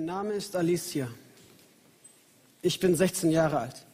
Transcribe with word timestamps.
Mein 0.00 0.06
Name 0.06 0.32
ist 0.32 0.56
Alicia. 0.56 1.08
Ich 2.62 2.80
bin 2.80 2.96
16 2.96 3.30
Jahre 3.30 3.58
alt. 3.58 3.84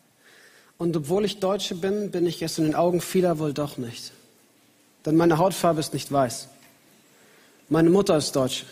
Und 0.79 0.96
obwohl 0.96 1.25
ich 1.25 1.40
Deutsche 1.40 1.75
bin, 1.75 2.12
bin 2.12 2.27
ich 2.27 2.40
es 2.43 2.59
in 2.59 2.64
den 2.64 2.77
Augen 2.77 3.00
vieler 3.00 3.40
wohl 3.40 3.52
doch 3.52 3.77
nicht. 3.77 4.12
Denn 5.04 5.16
meine 5.16 5.39
Hautfarbe 5.39 5.80
ist 5.80 5.94
nicht 5.94 6.13
weiß. 6.13 6.46
Meine 7.68 7.90
Mutter 7.90 8.16
ist 8.16 8.36
Deutsche. 8.36 8.66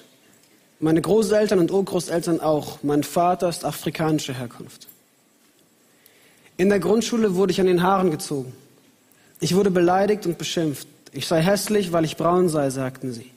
Meine 0.79 1.03
Großeltern 1.03 1.59
und 1.59 1.73
Urgroßeltern 1.73 2.39
auch. 2.39 2.85
Mein 2.85 3.03
Vater 3.03 3.49
ist 3.49 3.65
afrikanischer 3.65 4.35
Herkunft. 4.35 4.87
In 6.57 6.69
der 6.69 6.79
Grundschule 6.79 7.35
wurde 7.35 7.51
ich 7.51 7.61
an 7.61 7.67
den 7.67 7.83
Haaren 7.83 8.13
gezogen. 8.13 8.53
Ich 9.41 9.57
wurde 9.57 9.73
beleidigt 9.73 10.25
und 10.25 10.39
beschimpft. 10.39 10.87
Ich 11.11 11.27
sei 11.27 11.43
hässlich, 11.43 11.91
weil 11.91 12.05
ich 12.05 12.17
braun 12.17 12.49
sei, 12.49 12.71
sagten 12.71 13.13
sie. 13.13 13.33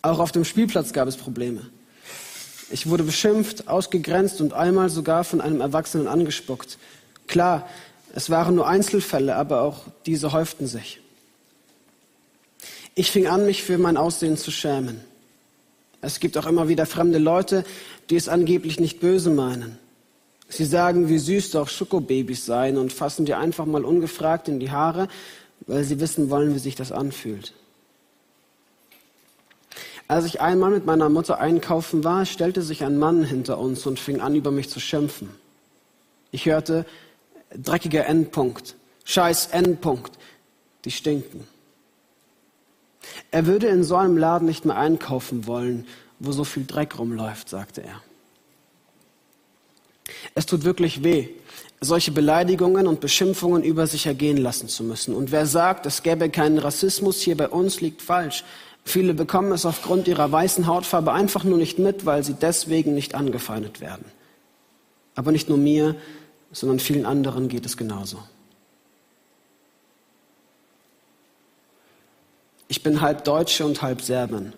Auch 0.00 0.20
auf 0.20 0.30
dem 0.30 0.44
Spielplatz 0.44 0.92
gab 0.92 1.08
es 1.08 1.16
Probleme. 1.16 1.62
Ich 2.70 2.88
wurde 2.88 3.04
beschimpft, 3.04 3.68
ausgegrenzt 3.68 4.40
und 4.40 4.52
einmal 4.52 4.88
sogar 4.88 5.24
von 5.24 5.40
einem 5.40 5.60
Erwachsenen 5.60 6.08
angespuckt. 6.08 6.78
Klar, 7.26 7.68
es 8.14 8.30
waren 8.30 8.54
nur 8.54 8.66
Einzelfälle, 8.66 9.36
aber 9.36 9.62
auch 9.62 9.82
diese 10.06 10.32
häuften 10.32 10.66
sich. 10.66 11.00
Ich 12.94 13.10
fing 13.10 13.26
an, 13.26 13.44
mich 13.44 13.62
für 13.62 13.76
mein 13.76 13.96
Aussehen 13.96 14.36
zu 14.36 14.50
schämen. 14.50 15.00
Es 16.00 16.20
gibt 16.20 16.38
auch 16.38 16.46
immer 16.46 16.68
wieder 16.68 16.86
fremde 16.86 17.18
Leute, 17.18 17.64
die 18.10 18.16
es 18.16 18.28
angeblich 18.28 18.78
nicht 18.78 19.00
böse 19.00 19.30
meinen. 19.30 19.78
Sie 20.48 20.64
sagen, 20.64 21.08
wie 21.08 21.18
süß 21.18 21.50
doch 21.52 21.68
Schokobabys 21.68 22.46
seien 22.46 22.76
und 22.76 22.92
fassen 22.92 23.24
dir 23.24 23.38
einfach 23.38 23.66
mal 23.66 23.84
ungefragt 23.84 24.48
in 24.48 24.60
die 24.60 24.70
Haare, 24.70 25.08
weil 25.66 25.82
sie 25.82 25.98
wissen 25.98 26.30
wollen, 26.30 26.54
wie 26.54 26.58
sich 26.58 26.76
das 26.76 26.92
anfühlt. 26.92 27.52
Als 30.06 30.26
ich 30.26 30.40
einmal 30.40 30.70
mit 30.70 30.84
meiner 30.84 31.08
Mutter 31.08 31.38
einkaufen 31.38 32.04
war, 32.04 32.26
stellte 32.26 32.62
sich 32.62 32.84
ein 32.84 32.98
Mann 32.98 33.24
hinter 33.24 33.58
uns 33.58 33.86
und 33.86 33.98
fing 33.98 34.20
an, 34.20 34.34
über 34.34 34.50
mich 34.50 34.68
zu 34.68 34.80
schimpfen. 34.80 35.30
Ich 36.30 36.46
hörte, 36.46 36.84
dreckiger 37.54 38.06
Endpunkt, 38.06 38.74
scheiß 39.04 39.46
Endpunkt, 39.46 40.12
die 40.84 40.90
stinken. 40.90 41.46
Er 43.30 43.46
würde 43.46 43.68
in 43.68 43.84
so 43.84 43.96
einem 43.96 44.16
Laden 44.16 44.46
nicht 44.46 44.64
mehr 44.64 44.76
einkaufen 44.76 45.46
wollen, 45.46 45.86
wo 46.18 46.32
so 46.32 46.44
viel 46.44 46.64
Dreck 46.66 46.98
rumläuft, 46.98 47.48
sagte 47.48 47.82
er. 47.82 48.00
Es 50.34 50.46
tut 50.46 50.64
wirklich 50.64 51.02
weh, 51.02 51.28
solche 51.80 52.12
Beleidigungen 52.12 52.86
und 52.86 53.00
Beschimpfungen 53.00 53.62
über 53.62 53.86
sich 53.86 54.06
ergehen 54.06 54.36
lassen 54.36 54.68
zu 54.68 54.84
müssen. 54.84 55.14
Und 55.14 55.32
wer 55.32 55.46
sagt, 55.46 55.86
es 55.86 56.02
gäbe 56.02 56.28
keinen 56.30 56.58
Rassismus 56.58 57.20
hier 57.20 57.36
bei 57.36 57.48
uns, 57.48 57.80
liegt 57.80 58.02
falsch. 58.02 58.44
Viele 58.84 59.14
bekommen 59.14 59.52
es 59.52 59.64
aufgrund 59.64 60.06
ihrer 60.08 60.30
weißen 60.30 60.66
Hautfarbe 60.66 61.12
einfach 61.12 61.42
nur 61.42 61.58
nicht 61.58 61.78
mit, 61.78 62.04
weil 62.04 62.22
sie 62.22 62.34
deswegen 62.34 62.94
nicht 62.94 63.14
angefeindet 63.14 63.80
werden. 63.80 64.04
Aber 65.14 65.32
nicht 65.32 65.48
nur 65.48 65.58
mir, 65.58 65.96
sondern 66.52 66.78
vielen 66.78 67.06
anderen 67.06 67.48
geht 67.48 67.66
es 67.66 67.76
genauso. 67.76 68.18
Ich 72.68 72.82
bin 72.82 73.00
halb 73.00 73.24
Deutsche 73.24 73.64
und 73.64 73.82
halb 73.82 74.00
Serbin 74.00 74.52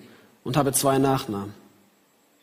und 0.44 0.56
habe 0.56 0.72
zwei 0.72 0.98
Nachnamen. 0.98 1.54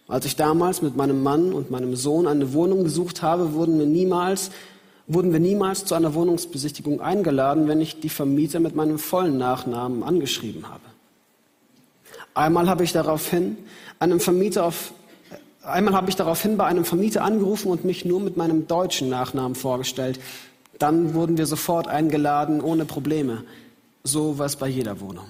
Als 0.07 0.25
ich 0.25 0.35
damals 0.35 0.81
mit 0.81 0.95
meinem 0.95 1.23
Mann 1.23 1.53
und 1.53 1.71
meinem 1.71 1.95
Sohn 1.95 2.27
eine 2.27 2.53
Wohnung 2.53 2.83
gesucht 2.83 3.21
habe, 3.21 3.53
wurden 3.53 3.79
wir 3.79 3.85
niemals, 3.85 4.51
wurden 5.07 5.31
wir 5.31 5.39
niemals 5.39 5.85
zu 5.85 5.95
einer 5.95 6.13
Wohnungsbesichtigung 6.13 7.01
eingeladen, 7.01 7.67
wenn 7.67 7.81
ich 7.81 7.99
die 7.99 8.09
Vermieter 8.09 8.59
mit 8.59 8.75
meinem 8.75 8.99
vollen 8.99 9.37
Nachnamen 9.37 10.03
angeschrieben 10.03 10.69
habe. 10.69 10.92
Einmal 12.33 12.67
habe 12.67 12.83
ich 12.83 12.93
daraufhin 12.93 13.57
einem 13.99 14.19
Vermieter 14.19 14.65
auf, 14.65 14.93
einmal 15.61 15.93
habe 15.93 16.09
ich 16.09 16.15
daraufhin 16.15 16.57
bei 16.57 16.65
einem 16.65 16.85
Vermieter 16.85 17.23
angerufen 17.23 17.69
und 17.69 17.85
mich 17.85 18.05
nur 18.05 18.19
mit 18.19 18.37
meinem 18.37 18.67
deutschen 18.67 19.09
Nachnamen 19.09 19.55
vorgestellt. 19.55 20.19
Dann 20.79 21.13
wurden 21.13 21.37
wir 21.37 21.45
sofort 21.45 21.87
eingeladen, 21.87 22.61
ohne 22.61 22.85
Probleme. 22.85 23.43
So 24.03 24.39
was 24.39 24.55
bei 24.57 24.67
jeder 24.67 24.99
Wohnung. 24.99 25.25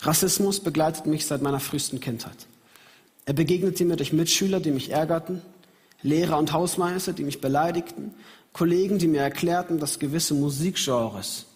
Rassismus 0.00 0.60
begleitet 0.60 1.06
mich 1.06 1.26
seit 1.26 1.42
meiner 1.42 1.60
frühesten 1.60 2.00
Kindheit. 2.00 2.46
Er 3.24 3.34
begegnete 3.34 3.84
mir 3.84 3.96
durch 3.96 4.12
Mitschüler, 4.12 4.58
die 4.58 4.70
mich 4.70 4.90
ärgerten, 4.90 5.42
Lehrer 6.02 6.38
und 6.38 6.52
Hausmeister, 6.52 7.12
die 7.12 7.22
mich 7.22 7.40
beleidigten, 7.40 8.14
Kollegen, 8.52 8.98
die 8.98 9.06
mir 9.06 9.20
erklärten, 9.20 9.78
dass 9.78 9.98
gewisse 9.98 10.34
Musikgenres 10.34 11.46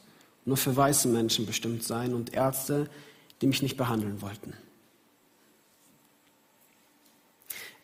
nur 0.47 0.57
für 0.57 0.75
weiße 0.75 1.09
Menschen 1.09 1.45
bestimmt 1.45 1.83
seien 1.83 2.15
und 2.15 2.33
Ärzte, 2.33 2.89
die 3.43 3.47
mich 3.47 3.61
nicht 3.61 3.77
behandeln 3.77 4.23
wollten. 4.23 4.55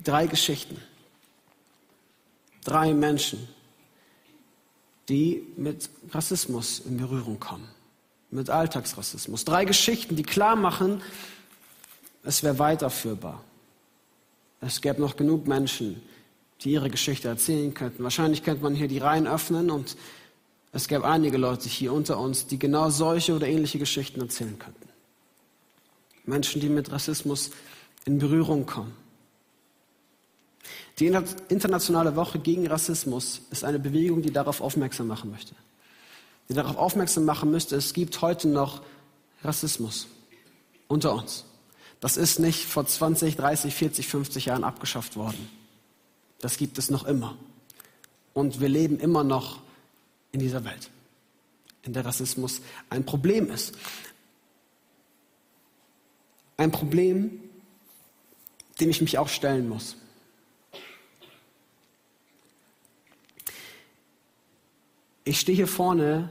Drei 0.02 0.26
Geschichten. 0.26 0.78
Drei 2.64 2.94
Menschen, 2.94 3.46
die 5.08 5.46
mit 5.56 5.90
Rassismus 6.10 6.80
in 6.80 6.96
Berührung 6.96 7.38
kommen 7.38 7.68
mit 8.32 8.50
Alltagsrassismus. 8.50 9.44
Drei 9.44 9.64
Geschichten, 9.64 10.16
die 10.16 10.22
klar 10.22 10.56
machen, 10.56 11.02
es 12.24 12.42
wäre 12.42 12.58
weiterführbar. 12.58 13.44
Es 14.60 14.80
gäbe 14.80 15.00
noch 15.00 15.16
genug 15.16 15.46
Menschen, 15.46 16.02
die 16.62 16.72
ihre 16.72 16.88
Geschichte 16.88 17.28
erzählen 17.28 17.74
könnten. 17.74 18.02
Wahrscheinlich 18.02 18.42
könnte 18.42 18.62
man 18.62 18.74
hier 18.74 18.88
die 18.88 18.98
Reihen 18.98 19.26
öffnen 19.26 19.70
und 19.70 19.96
es 20.72 20.88
gäbe 20.88 21.04
einige 21.04 21.36
Leute 21.36 21.68
hier 21.68 21.92
unter 21.92 22.18
uns, 22.18 22.46
die 22.46 22.58
genau 22.58 22.90
solche 22.90 23.34
oder 23.34 23.46
ähnliche 23.46 23.78
Geschichten 23.78 24.20
erzählen 24.20 24.58
könnten. 24.58 24.88
Menschen, 26.24 26.60
die 26.60 26.68
mit 26.68 26.90
Rassismus 26.90 27.50
in 28.04 28.18
Berührung 28.18 28.66
kommen. 28.66 28.94
Die 30.98 31.06
Internationale 31.06 32.16
Woche 32.16 32.38
gegen 32.38 32.66
Rassismus 32.66 33.42
ist 33.50 33.64
eine 33.64 33.78
Bewegung, 33.78 34.22
die 34.22 34.32
darauf 34.32 34.60
aufmerksam 34.60 35.08
machen 35.08 35.30
möchte 35.30 35.54
die 36.48 36.54
darauf 36.54 36.76
aufmerksam 36.76 37.24
machen 37.24 37.50
müsste, 37.50 37.76
es 37.76 37.92
gibt 37.92 38.20
heute 38.20 38.48
noch 38.48 38.82
Rassismus 39.42 40.06
unter 40.88 41.14
uns. 41.14 41.44
Das 42.00 42.16
ist 42.16 42.40
nicht 42.40 42.66
vor 42.66 42.86
20, 42.86 43.36
30, 43.36 43.74
40, 43.74 44.06
50 44.08 44.44
Jahren 44.46 44.64
abgeschafft 44.64 45.16
worden. 45.16 45.48
Das 46.40 46.58
gibt 46.58 46.76
es 46.76 46.90
noch 46.90 47.04
immer. 47.04 47.36
Und 48.34 48.60
wir 48.60 48.68
leben 48.68 48.98
immer 48.98 49.24
noch 49.24 49.60
in 50.32 50.40
dieser 50.40 50.64
Welt, 50.64 50.90
in 51.82 51.92
der 51.92 52.04
Rassismus 52.04 52.60
ein 52.90 53.04
Problem 53.04 53.50
ist. 53.50 53.76
Ein 56.56 56.72
Problem, 56.72 57.40
dem 58.80 58.90
ich 58.90 59.00
mich 59.00 59.18
auch 59.18 59.28
stellen 59.28 59.68
muss. 59.68 59.96
Ich 65.24 65.38
stehe 65.38 65.54
hier 65.54 65.68
vorne 65.68 66.30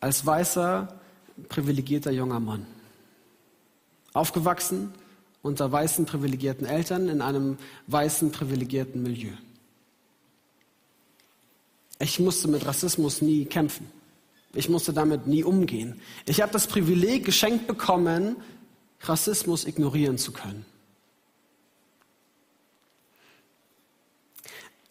als 0.00 0.24
weißer, 0.24 1.00
privilegierter 1.48 2.12
junger 2.12 2.40
Mann. 2.40 2.66
Aufgewachsen 4.12 4.94
unter 5.42 5.70
weißen, 5.70 6.06
privilegierten 6.06 6.66
Eltern 6.66 7.08
in 7.08 7.22
einem 7.22 7.58
weißen, 7.86 8.32
privilegierten 8.32 9.02
Milieu. 9.02 9.32
Ich 11.98 12.20
musste 12.20 12.48
mit 12.48 12.66
Rassismus 12.66 13.22
nie 13.22 13.46
kämpfen. 13.46 13.90
Ich 14.52 14.68
musste 14.68 14.92
damit 14.92 15.26
nie 15.26 15.44
umgehen. 15.44 16.00
Ich 16.26 16.40
habe 16.40 16.52
das 16.52 16.66
Privileg 16.66 17.24
geschenkt 17.24 17.66
bekommen, 17.66 18.36
Rassismus 19.00 19.64
ignorieren 19.64 20.18
zu 20.18 20.32
können. 20.32 20.64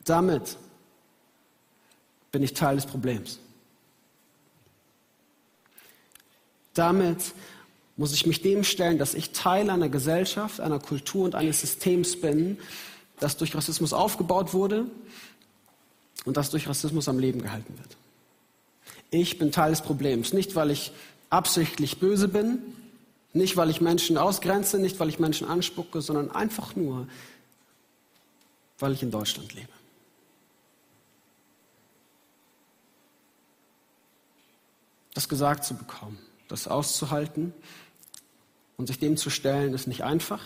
Damit 0.03 0.57
bin 2.31 2.43
ich 2.43 2.53
Teil 2.53 2.75
des 2.75 2.85
Problems. 2.85 3.39
Damit 6.75 7.33
muss 7.97 8.13
ich 8.13 8.25
mich 8.25 8.41
dem 8.41 8.63
stellen, 8.63 8.99
dass 8.99 9.13
ich 9.13 9.31
Teil 9.31 9.69
einer 9.69 9.89
Gesellschaft, 9.89 10.59
einer 10.59 10.79
Kultur 10.79 11.25
und 11.25 11.33
eines 11.33 11.61
Systems 11.61 12.19
bin, 12.19 12.59
das 13.19 13.37
durch 13.37 13.55
Rassismus 13.55 13.93
aufgebaut 13.93 14.53
wurde 14.53 14.85
und 16.23 16.37
das 16.37 16.49
durch 16.49 16.67
Rassismus 16.67 17.07
am 17.07 17.19
Leben 17.19 17.41
gehalten 17.41 17.77
wird. 17.77 17.97
Ich 19.11 19.37
bin 19.37 19.51
Teil 19.51 19.71
des 19.71 19.81
Problems, 19.81 20.33
nicht 20.33 20.55
weil 20.55 20.71
ich 20.71 20.91
absichtlich 21.29 21.99
böse 21.99 22.27
bin, 22.27 22.59
nicht 23.33 23.57
weil 23.57 23.69
ich 23.69 23.81
Menschen 23.81 24.17
ausgrenze, 24.17 24.79
nicht 24.79 24.99
weil 24.99 25.09
ich 25.09 25.19
Menschen 25.19 25.47
anspucke, 25.47 26.01
sondern 26.01 26.31
einfach 26.31 26.75
nur, 26.75 27.07
weil 28.79 28.93
ich 28.93 29.03
in 29.03 29.11
Deutschland 29.11 29.53
lebe. 29.53 29.67
Das 35.13 35.29
gesagt 35.29 35.63
zu 35.65 35.75
bekommen 35.75 36.17
das 36.47 36.67
auszuhalten 36.67 37.53
und 38.77 38.87
sich 38.87 38.99
dem 38.99 39.17
zu 39.17 39.29
stellen, 39.29 39.73
ist 39.73 39.87
nicht 39.87 40.03
einfach. 40.03 40.41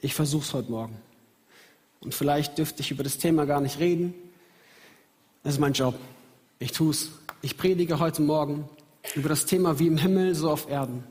Ich 0.00 0.14
versuche 0.14 0.44
es 0.44 0.54
heute 0.54 0.70
Morgen. 0.70 0.96
Und 2.00 2.14
vielleicht 2.14 2.58
dürfte 2.58 2.82
ich 2.82 2.90
über 2.90 3.02
das 3.02 3.18
Thema 3.18 3.46
gar 3.46 3.60
nicht 3.60 3.78
reden. 3.78 4.14
Das 5.42 5.54
ist 5.54 5.60
mein 5.60 5.72
Job. 5.72 5.94
Ich 6.58 6.72
tue 6.72 6.90
es. 6.90 7.10
Ich 7.42 7.56
predige 7.56 7.98
heute 7.98 8.22
Morgen 8.22 8.68
über 9.14 9.28
das 9.28 9.46
Thema 9.46 9.78
wie 9.78 9.86
im 9.86 9.98
Himmel, 9.98 10.34
so 10.34 10.50
auf 10.50 10.68
Erden. 10.68 11.04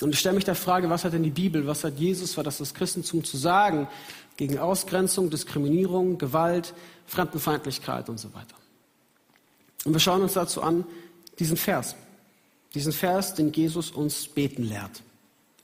Und 0.00 0.12
ich 0.12 0.20
stelle 0.20 0.36
mich 0.36 0.44
der 0.44 0.54
Frage, 0.54 0.88
was 0.90 1.04
hat 1.04 1.12
denn 1.12 1.22
die 1.22 1.30
Bibel, 1.30 1.66
was 1.66 1.84
hat 1.84 1.98
Jesus, 1.98 2.36
was 2.36 2.46
hat 2.46 2.60
das 2.60 2.74
Christentum 2.74 3.24
zu 3.24 3.36
sagen 3.36 3.88
gegen 4.36 4.58
Ausgrenzung, 4.58 5.30
Diskriminierung, 5.30 6.18
Gewalt, 6.18 6.72
Fremdenfeindlichkeit 7.06 8.08
und 8.08 8.18
so 8.18 8.32
weiter. 8.34 8.54
Und 9.84 9.92
wir 9.92 10.00
schauen 10.00 10.22
uns 10.22 10.34
dazu 10.34 10.62
an 10.62 10.84
diesen 11.38 11.56
Vers, 11.56 11.96
diesen 12.74 12.92
Vers, 12.92 13.34
den 13.34 13.52
Jesus 13.52 13.90
uns 13.90 14.28
beten 14.28 14.62
lehrt, 14.62 15.02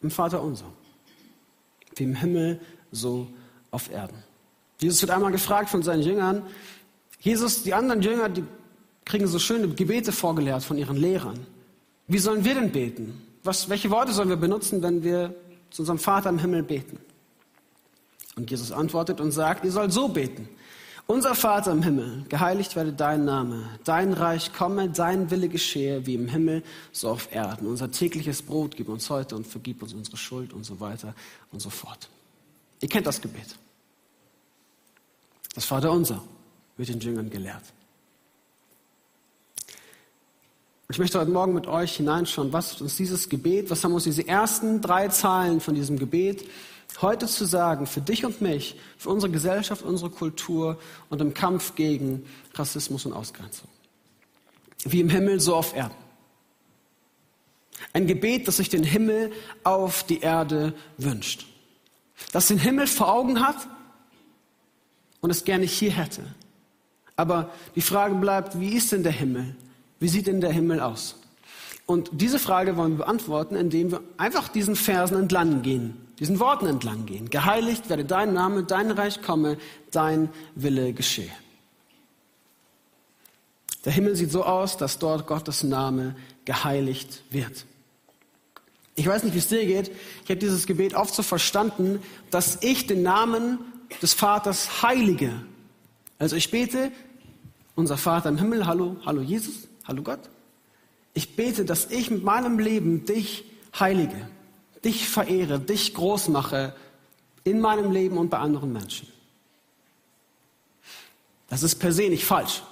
im 0.03 0.11
Vater 0.11 0.43
unser, 0.43 0.67
wie 1.97 2.05
im 2.05 2.15
Himmel, 2.15 2.61
so 2.91 3.29
auf 3.75 3.91
Erden. 3.91 4.23
Jesus 4.81 5.03
wird 5.03 5.11
einmal 5.11 5.32
gefragt 5.32 5.69
von 5.69 5.82
seinen 5.82 6.03
Jüngern, 6.03 6.43
Jesus, 7.21 7.62
die 7.62 7.73
anderen 7.73 8.03
Jünger, 8.03 8.29
die 8.29 8.44
kriegen 9.05 9.26
so 9.26 9.38
schöne 9.38 9.69
Gebete 9.69 10.12
vorgelehrt 10.12 10.62
von 10.62 10.76
ihren 10.76 10.97
Lehrern. 10.97 11.47
Wie 12.06 12.19
sollen 12.19 12.44
wir 12.44 12.55
denn 12.55 12.71
beten? 12.71 13.23
Was, 13.43 13.69
welche 13.69 13.91
Worte 13.91 14.12
sollen 14.12 14.29
wir 14.29 14.37
benutzen, 14.37 14.82
wenn 14.82 15.03
wir 15.03 15.35
zu 15.71 15.82
unserem 15.82 15.99
Vater 15.99 16.29
im 16.29 16.38
Himmel 16.38 16.62
beten? 16.62 16.99
Und 18.37 18.50
Jesus 18.50 18.73
antwortet 18.73 19.21
und 19.21 19.32
sagt, 19.32 19.65
ihr 19.65 19.73
sollt 19.73 19.93
so 19.93 20.09
beten. 20.09 20.49
Unser 21.06 21.35
Vater 21.35 21.73
im 21.73 21.82
Himmel, 21.82 22.25
geheiligt 22.31 22.77
werde 22.77 22.93
dein 22.93 23.25
Name, 23.27 23.69
dein 23.85 24.15
Reich 24.15 24.55
komme, 24.55 24.88
dein 24.88 25.31
Wille 25.31 25.49
geschehe, 25.49 26.06
wie 26.06 26.15
im 26.15 26.29
Himmel, 26.29 26.62
so 26.93 27.11
auf 27.11 27.35
Erden. 27.35 27.67
Unser 27.67 27.91
tägliches 27.91 28.41
Brot 28.43 28.77
gib 28.77 28.88
uns 28.88 29.11
heute 29.11 29.37
und 29.37 29.47
vergib 29.47 29.82
uns 29.82 29.93
unsere 29.93 30.17
Schuld 30.17 30.55
und 30.55 30.65
so 30.65 30.81
weiter 30.81 31.15
und 31.53 31.61
so 31.61 31.69
fort. 31.69 32.09
Ihr 32.81 32.88
kennt 32.88 33.06
das 33.06 33.20
Gebet. 33.20 33.56
Das 35.55 35.65
Vater 35.65 35.93
unser 35.93 36.23
wird 36.77 36.89
den 36.89 37.01
Jüngern 37.01 37.31
gelehrt. 37.31 37.62
Ich 40.91 40.99
möchte 40.99 41.19
heute 41.19 41.31
Morgen 41.31 41.55
mit 41.55 41.67
euch 41.67 41.97
hineinschauen, 41.97 42.53
was 42.53 42.81
uns 42.81 42.97
dieses 42.97 43.29
Gebet, 43.29 43.71
was 43.71 43.83
haben 43.83 43.95
uns 43.95 44.05
diese 44.05 44.27
ersten 44.29 44.81
drei 44.81 45.09
Zahlen 45.09 45.61
von 45.61 45.75
diesem 45.75 45.99
Gebet 45.99 46.45
heute 47.01 47.27
zu 47.27 47.45
sagen, 47.45 47.87
für 47.87 48.01
dich 48.01 48.25
und 48.25 48.41
mich, 48.41 48.77
für 48.99 49.09
unsere 49.09 49.33
Gesellschaft, 49.33 49.83
unsere 49.83 50.11
Kultur 50.11 50.79
und 51.09 51.21
im 51.21 51.35
Kampf 51.35 51.75
gegen 51.75 52.25
Rassismus 52.55 53.06
und 53.06 53.12
Ausgrenzung. 53.12 53.69
Wie 54.85 55.01
im 55.01 55.09
Himmel, 55.09 55.41
so 55.41 55.56
auf 55.56 55.75
Erden. 55.75 55.95
Ein 57.93 58.06
Gebet, 58.06 58.47
das 58.47 58.59
sich 58.59 58.69
den 58.69 58.85
Himmel 58.85 59.33
auf 59.65 60.05
die 60.05 60.21
Erde 60.21 60.75
wünscht. 60.99 61.47
Das 62.33 62.49
den 62.49 62.59
Himmel 62.59 62.87
vor 62.87 63.12
Augen 63.12 63.41
hat 63.41 63.56
und 65.25 65.31
es 65.31 65.44
gerne 65.44 65.65
hier 65.65 65.91
hätte. 65.91 66.23
Aber 67.17 67.50
die 67.75 67.81
Frage 67.81 68.15
bleibt, 68.15 68.61
wie 68.61 68.75
ist 68.75 68.93
denn 68.93 69.03
der 69.03 69.12
Himmel? 69.12 69.56
Wie 69.99 70.09
sieht 70.09 70.26
denn 70.26 70.43
der 70.43 70.53
Himmel 70.53 70.81
aus? 70.81 71.17
Und 71.87 72.11
diese 72.12 72.38
Frage 72.38 72.76
wollen 72.76 72.99
wir 72.99 73.06
beantworten, 73.06 73.56
indem 73.56 73.91
wir 73.91 74.03
einfach 74.19 74.49
diesen 74.49 74.76
Versen 74.76 75.17
entlang 75.17 75.62
gehen, 75.62 75.97
diesen 76.19 76.41
Worten 76.41 76.67
entlang 76.67 77.06
gehen. 77.06 77.31
Geheiligt 77.31 77.88
werde 77.88 78.05
dein 78.05 78.35
Name, 78.35 78.65
dein 78.65 78.91
Reich 78.91 79.23
komme, 79.23 79.56
dein 79.91 80.29
Wille 80.56 80.93
geschehe. 80.93 81.32
Der 83.87 83.94
Himmel 83.94 84.17
sieht 84.17 84.31
so 84.31 84.44
aus, 84.44 84.77
dass 84.77 84.99
dort 84.99 85.27
Gottes 85.27 85.62
Name 85.62 86.17
geheiligt 86.44 87.23
wird. 87.31 87.65
Ich 88.94 89.06
weiß 89.06 89.23
nicht, 89.23 89.32
wie 89.32 89.38
es 89.38 89.49
dir 89.49 89.65
geht. 89.65 89.91
Ich 90.25 90.29
habe 90.29 90.37
dieses 90.37 90.67
Gebet 90.67 90.93
oft 90.93 91.15
so 91.15 91.23
verstanden, 91.23 92.03
dass 92.31 92.59
ich 92.61 92.87
den 92.87 93.03
Namen 93.03 93.59
des 94.02 94.14
Vaters 94.14 94.82
heilige. 94.82 95.32
Also 96.19 96.37
ich 96.37 96.50
bete, 96.50 96.93
unser 97.75 97.96
Vater 97.96 98.29
im 98.29 98.38
Himmel, 98.38 98.67
hallo, 98.67 98.96
hallo 99.05 99.20
Jesus, 99.23 99.69
hallo 99.85 100.02
Gott. 100.02 100.31
Ich 101.12 101.37
bete, 101.37 101.64
dass 101.64 101.91
ich 101.91 102.11
mit 102.11 102.25
meinem 102.25 102.58
Leben 102.58 103.05
dich 103.05 103.44
heilige, 103.79 104.29
dich 104.85 105.08
verehre, 105.08 105.61
dich 105.61 105.94
groß 105.94 106.29
mache 106.29 106.75
in 107.44 107.61
meinem 107.61 107.91
Leben 107.91 108.19
und 108.19 108.31
bei 108.31 108.38
anderen 108.38 108.73
Menschen. 108.73 109.08
Das 111.49 111.62
ist 111.62 111.76
per 111.76 111.93
se 111.93 112.08
nicht 112.08 112.25
falsch. 112.25 112.62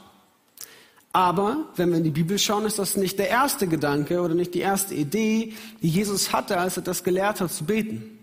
Aber 1.12 1.68
wenn 1.76 1.90
wir 1.90 1.98
in 1.98 2.04
die 2.04 2.10
Bibel 2.10 2.38
schauen, 2.38 2.64
ist 2.64 2.78
das 2.78 2.96
nicht 2.96 3.18
der 3.18 3.28
erste 3.28 3.66
Gedanke 3.66 4.22
oder 4.22 4.34
nicht 4.34 4.54
die 4.54 4.60
erste 4.60 4.94
Idee, 4.94 5.52
die 5.82 5.88
Jesus 5.88 6.32
hatte, 6.32 6.56
als 6.58 6.78
er 6.78 6.82
das 6.82 7.04
gelehrt 7.04 7.40
hat 7.40 7.52
zu 7.52 7.64
beten. 7.64 8.18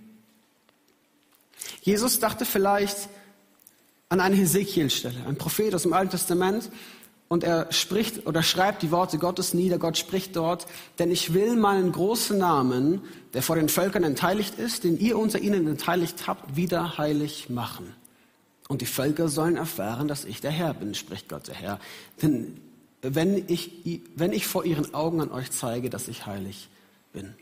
Jesus 1.82 2.20
dachte 2.20 2.46
vielleicht 2.46 3.10
an 4.10 4.20
eine 4.20 4.36
Hesekiel-Stelle, 4.36 5.26
ein 5.28 5.38
Prophet 5.38 5.74
aus 5.76 5.84
dem 5.84 5.94
Alten 5.94 6.12
Testament, 6.12 6.70
und 7.30 7.44
er 7.44 7.72
spricht 7.72 8.26
oder 8.26 8.42
schreibt 8.42 8.82
die 8.82 8.90
Worte 8.90 9.20
Gottes 9.20 9.54
nieder. 9.54 9.78
Gott 9.78 9.98
spricht 10.00 10.36
dort, 10.36 10.66
denn 10.98 11.12
ich 11.12 11.32
will 11.34 11.56
meinen 11.56 11.92
großen 11.92 12.36
Namen, 12.38 13.04
der 13.34 13.44
vor 13.44 13.56
den 13.56 13.70
Völkern 13.70 14.04
entheiligt 14.04 14.58
ist, 14.58 14.84
den 14.84 15.00
ihr 15.00 15.18
unter 15.18 15.40
ihnen 15.40 15.68
entheiligt 15.68 16.26
habt, 16.26 16.56
wieder 16.56 16.98
heilig 16.98 17.50
machen. 17.52 17.94
Und 18.68 18.82
die 18.82 18.88
Völker 18.88 19.30
sollen 19.30 19.58
erfahren, 19.58 20.08
dass 20.08 20.26
ich 20.26 20.42
der 20.42 20.50
Herr 20.50 20.74
bin, 20.74 20.96
spricht 20.96 21.30
Gott 21.30 21.48
der 21.48 21.56
Herr. 21.56 21.80
Denn 22.22 22.60
wenn 23.04 23.48
ich, 23.48 24.02
wenn 24.16 24.34
ich 24.34 24.48
vor 24.48 24.66
ihren 24.66 24.94
Augen 24.96 25.22
an 25.22 25.32
euch 25.32 25.52
zeige, 25.52 25.92
dass 25.92 26.08
ich 26.08 26.26
heilig 26.26 26.68
bin. 27.14 27.36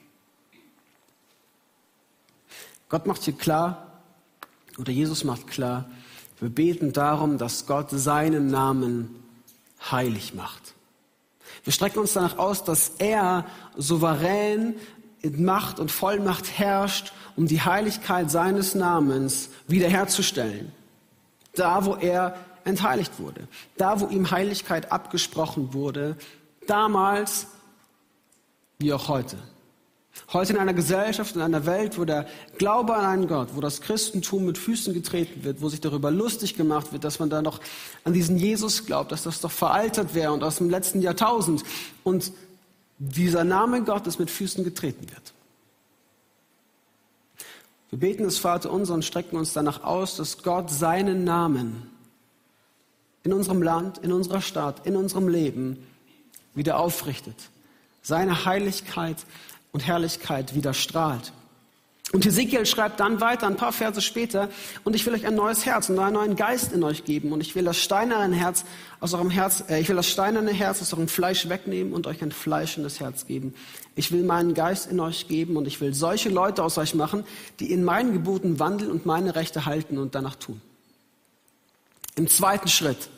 Gott 2.90 3.08
macht 3.08 3.24
hier 3.24 3.34
klar, 3.34 3.87
oder 4.78 4.92
Jesus 4.92 5.24
macht 5.24 5.48
klar, 5.48 5.90
wir 6.40 6.50
beten 6.50 6.94
darum, 6.94 7.38
dass 7.38 7.66
Gott 7.66 7.90
seinen 7.90 8.50
Namen 8.50 9.24
heilig 9.92 10.34
macht. 10.34 10.76
Wir 11.64 11.74
strecken 11.74 12.00
uns 12.00 12.14
danach 12.14 12.38
aus, 12.38 12.64
dass 12.64 12.90
er 13.00 13.46
souverän 13.76 14.76
in 15.22 15.44
Macht 15.44 15.80
und 15.80 15.92
Vollmacht 15.92 16.58
herrscht, 16.58 17.12
um 17.36 17.48
die 17.48 17.62
Heiligkeit 17.62 18.30
seines 18.30 18.76
Namens 18.76 19.50
wiederherzustellen. 19.68 20.72
Da, 21.56 21.86
wo 21.86 21.96
er 21.96 22.36
entheiligt 22.64 23.20
wurde. 23.20 23.48
Da, 23.78 24.00
wo 24.00 24.08
ihm 24.08 24.30
Heiligkeit 24.30 24.92
abgesprochen 24.92 25.74
wurde. 25.74 26.18
Damals 26.68 27.48
wie 28.80 28.94
auch 28.94 29.07
heute. 29.07 29.38
Heute 30.33 30.54
in 30.54 30.59
einer 30.59 30.74
Gesellschaft, 30.74 31.36
in 31.36 31.42
einer 31.42 31.66
Welt, 31.66 31.97
wo 31.97 32.06
der 32.06 32.28
Glaube 32.57 32.95
an 32.95 33.06
einen 33.06 33.28
Gott, 33.28 33.50
wo 33.54 33.62
das 33.62 33.81
Christentum 33.81 34.45
mit 34.45 34.57
Füßen 34.57 34.94
getreten 34.94 35.44
wird, 35.44 35.62
wo 35.62 35.69
sich 35.69 35.81
darüber 35.81 36.12
lustig 36.12 36.56
gemacht 36.56 36.92
wird, 36.92 37.04
dass 37.04 37.19
man 37.19 37.30
da 37.30 37.42
noch 37.42 37.59
an 38.04 38.14
diesen 38.14 38.38
Jesus 38.38 38.86
glaubt, 38.86 39.12
dass 39.12 39.24
das 39.24 39.42
doch 39.42 39.52
veraltet 39.52 40.14
wäre 40.16 40.33
und 40.33 40.44
aus 40.44 40.57
dem 40.57 40.69
letzten 40.69 41.02
Jahrtausend 41.02 41.64
und 42.04 42.31
dieser 43.00 43.44
Name 43.44 43.83
Gottes 43.83 44.19
mit 44.19 44.30
Füßen 44.30 44.64
getreten 44.64 45.09
wird. 45.09 45.33
Wir 47.90 48.00
beten 48.00 48.24
das 48.24 48.38
Vater 48.38 48.71
unser 48.71 48.95
und 48.95 49.06
strecken 49.06 49.38
uns 49.38 49.54
danach 49.54 49.83
aus, 49.83 50.18
dass 50.18 50.44
Gott 50.44 50.69
seinen 50.69 51.24
Namen 51.24 51.90
in 53.24 53.33
unserem 53.33 53.62
Land, 53.62 54.00
in 54.00 54.12
unserer 54.12 54.42
Stadt, 54.42 54.86
in 54.86 54.95
unserem 54.95 55.28
Leben 55.28 55.86
wieder 56.54 56.80
aufrichtet. 56.80 57.36
Seine 58.02 58.45
Heiligkeit 58.45 59.18
und 59.71 59.86
Herrlichkeit 59.86 60.56
wieder 60.56 60.74
strahlt. 60.74 61.33
Und 62.14 62.26
Ezekiel 62.26 62.66
schreibt 62.66 63.02
dann 63.02 63.19
weiter, 63.19 63.47
ein 63.47 63.57
paar 63.57 63.74
Verse 63.74 64.02
später, 64.02 64.47
und 64.86 64.95
ich 64.95 65.06
will 65.06 65.14
euch 65.14 65.28
ein 65.28 65.36
neues 65.36 65.66
Herz 65.66 65.90
und 65.90 66.00
einen 66.00 66.14
neuen 66.14 66.36
Geist 66.38 66.71
in 66.71 66.81
euch 66.83 67.04
geben, 67.04 67.33
und 67.33 67.42
ich 67.42 67.54
will 67.54 67.66
das 67.66 67.78
steinerne 67.78 68.33
Herz 68.33 68.64
aus 69.02 69.14
eurem 69.14 69.30
Herz, 69.30 69.66
äh, 69.68 69.81
ich 69.81 69.90
will 69.90 69.97
das 69.97 70.07
steinerne 70.07 70.52
Herz 70.52 70.81
aus 70.81 70.94
eurem 70.94 71.09
Fleisch 71.09 71.50
wegnehmen 71.50 71.92
und 71.92 72.07
euch 72.07 72.21
ein 72.21 72.31
fleischendes 72.31 73.02
Herz 73.02 73.26
geben. 73.26 73.54
Ich 73.95 74.14
will 74.14 74.24
meinen 74.24 74.54
Geist 74.54 74.90
in 74.90 75.02
euch 75.02 75.28
geben, 75.28 75.57
und 75.57 75.68
ich 75.68 75.81
will 75.81 75.94
solche 75.94 76.30
Leute 76.30 76.64
aus 76.64 76.78
euch 76.78 76.95
machen, 76.95 77.26
die 77.59 77.74
in 77.74 77.83
meinen 77.83 78.14
Geboten 78.14 78.57
wandeln 78.57 78.90
und 78.90 79.06
meine 79.06 79.36
Rechte 79.36 79.66
halten 79.66 79.97
und 79.97 80.16
danach 80.16 80.36
tun. 80.36 80.62
Im 82.16 82.30
zweiten 82.30 82.69
Schritt 82.69 83.09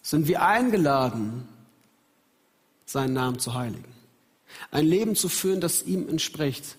sind 0.00 0.26
wir 0.26 0.42
eingeladen, 0.42 1.46
seinen 2.86 3.12
Namen 3.12 3.38
zu 3.38 3.52
heiligen. 3.52 4.01
Ein 4.70 4.86
Leben 4.86 5.16
zu 5.16 5.28
führen, 5.28 5.60
das 5.60 5.82
ihm 5.82 6.08
entspricht. 6.08 6.76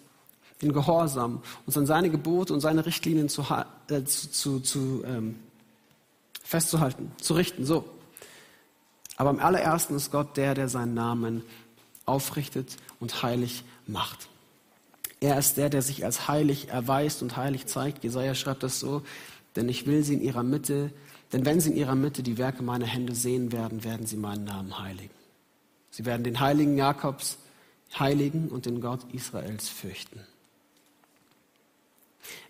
In 0.59 0.71
Gehorsam, 0.71 1.41
uns 1.65 1.77
an 1.77 1.85
seine 1.85 2.09
Gebote 2.09 2.53
und 2.53 2.61
seine 2.61 2.85
Richtlinien 2.85 3.27
zu, 3.27 3.43
äh, 3.89 4.03
zu, 4.05 4.31
zu, 4.31 4.59
zu 4.61 5.03
ähm, 5.05 5.35
festzuhalten, 6.41 7.11
zu 7.19 7.33
richten. 7.33 7.65
So. 7.65 7.85
Aber 9.17 9.29
am 9.29 9.39
allerersten 9.39 9.95
ist 9.95 10.11
Gott 10.11 10.37
der, 10.37 10.53
der 10.53 10.69
seinen 10.69 10.93
Namen 10.93 11.43
aufrichtet 12.05 12.77
und 12.99 13.23
heilig 13.23 13.63
macht. 13.87 14.29
Er 15.19 15.37
ist 15.37 15.57
der, 15.57 15.69
der 15.69 15.81
sich 15.81 16.03
als 16.03 16.27
heilig 16.27 16.69
erweist 16.69 17.21
und 17.21 17.37
heilig 17.37 17.65
zeigt. 17.65 18.03
Jesaja 18.03 18.35
schreibt 18.35 18.63
das 18.63 18.79
so, 18.79 19.03
denn 19.55 19.69
ich 19.69 19.85
will 19.85 20.03
sie 20.03 20.15
in 20.15 20.21
ihrer 20.21 20.43
Mitte, 20.43 20.91
denn 21.31 21.45
wenn 21.45 21.59
sie 21.59 21.71
in 21.71 21.77
ihrer 21.77 21.95
Mitte 21.95 22.23
die 22.23 22.37
Werke 22.37 22.61
meiner 22.61 22.85
Hände 22.85 23.15
sehen 23.15 23.51
werden, 23.51 23.83
werden 23.83 24.05
sie 24.05 24.17
meinen 24.17 24.43
Namen 24.43 24.77
heiligen. 24.79 25.13
Sie 25.91 26.05
werden 26.05 26.23
den 26.23 26.39
Heiligen 26.39 26.77
Jakobs 26.77 27.37
heiligen 27.99 28.49
und 28.49 28.65
den 28.65 28.81
Gott 28.81 29.01
Israels 29.13 29.69
fürchten. 29.69 30.19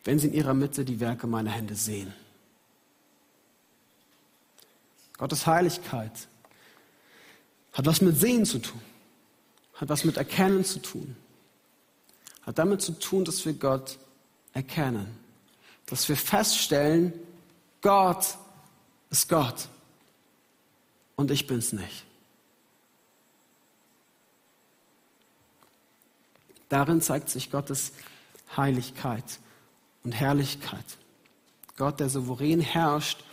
Wenn 0.03 0.19
sie 0.19 0.27
in 0.27 0.33
ihrer 0.33 0.53
Mitte 0.53 0.85
die 0.85 1.00
Werke 1.00 1.27
meiner 1.27 1.51
Hände 1.51 1.75
sehen. 1.75 2.13
Gottes 5.17 5.47
Heiligkeit 5.47 6.27
hat 7.73 7.85
was 7.85 8.01
mit 8.01 8.17
Sehen 8.17 8.45
zu 8.45 8.59
tun, 8.59 8.81
hat 9.75 9.89
was 9.89 10.03
mit 10.03 10.17
Erkennen 10.17 10.63
zu 10.63 10.79
tun, 10.79 11.15
hat 12.43 12.57
damit 12.57 12.81
zu 12.81 12.93
tun, 12.93 13.25
dass 13.25 13.45
wir 13.45 13.53
Gott 13.53 13.97
erkennen. 14.53 15.07
Dass 15.85 16.07
wir 16.07 16.15
feststellen, 16.15 17.13
Gott 17.81 18.38
ist 19.09 19.27
Gott 19.29 19.67
und 21.15 21.31
ich 21.31 21.47
bin's 21.47 21.73
nicht. 21.73 22.05
Darin 26.74 27.01
zeigt 27.01 27.30
sich 27.30 27.51
Gottes 27.51 27.92
Heiligkeit 28.58 29.24
und 30.03 30.12
Herrlichkeit. 30.12 30.84
Gott, 31.77 32.00
der 32.00 32.10
souverän 32.10 32.62
herrscht 32.62 33.24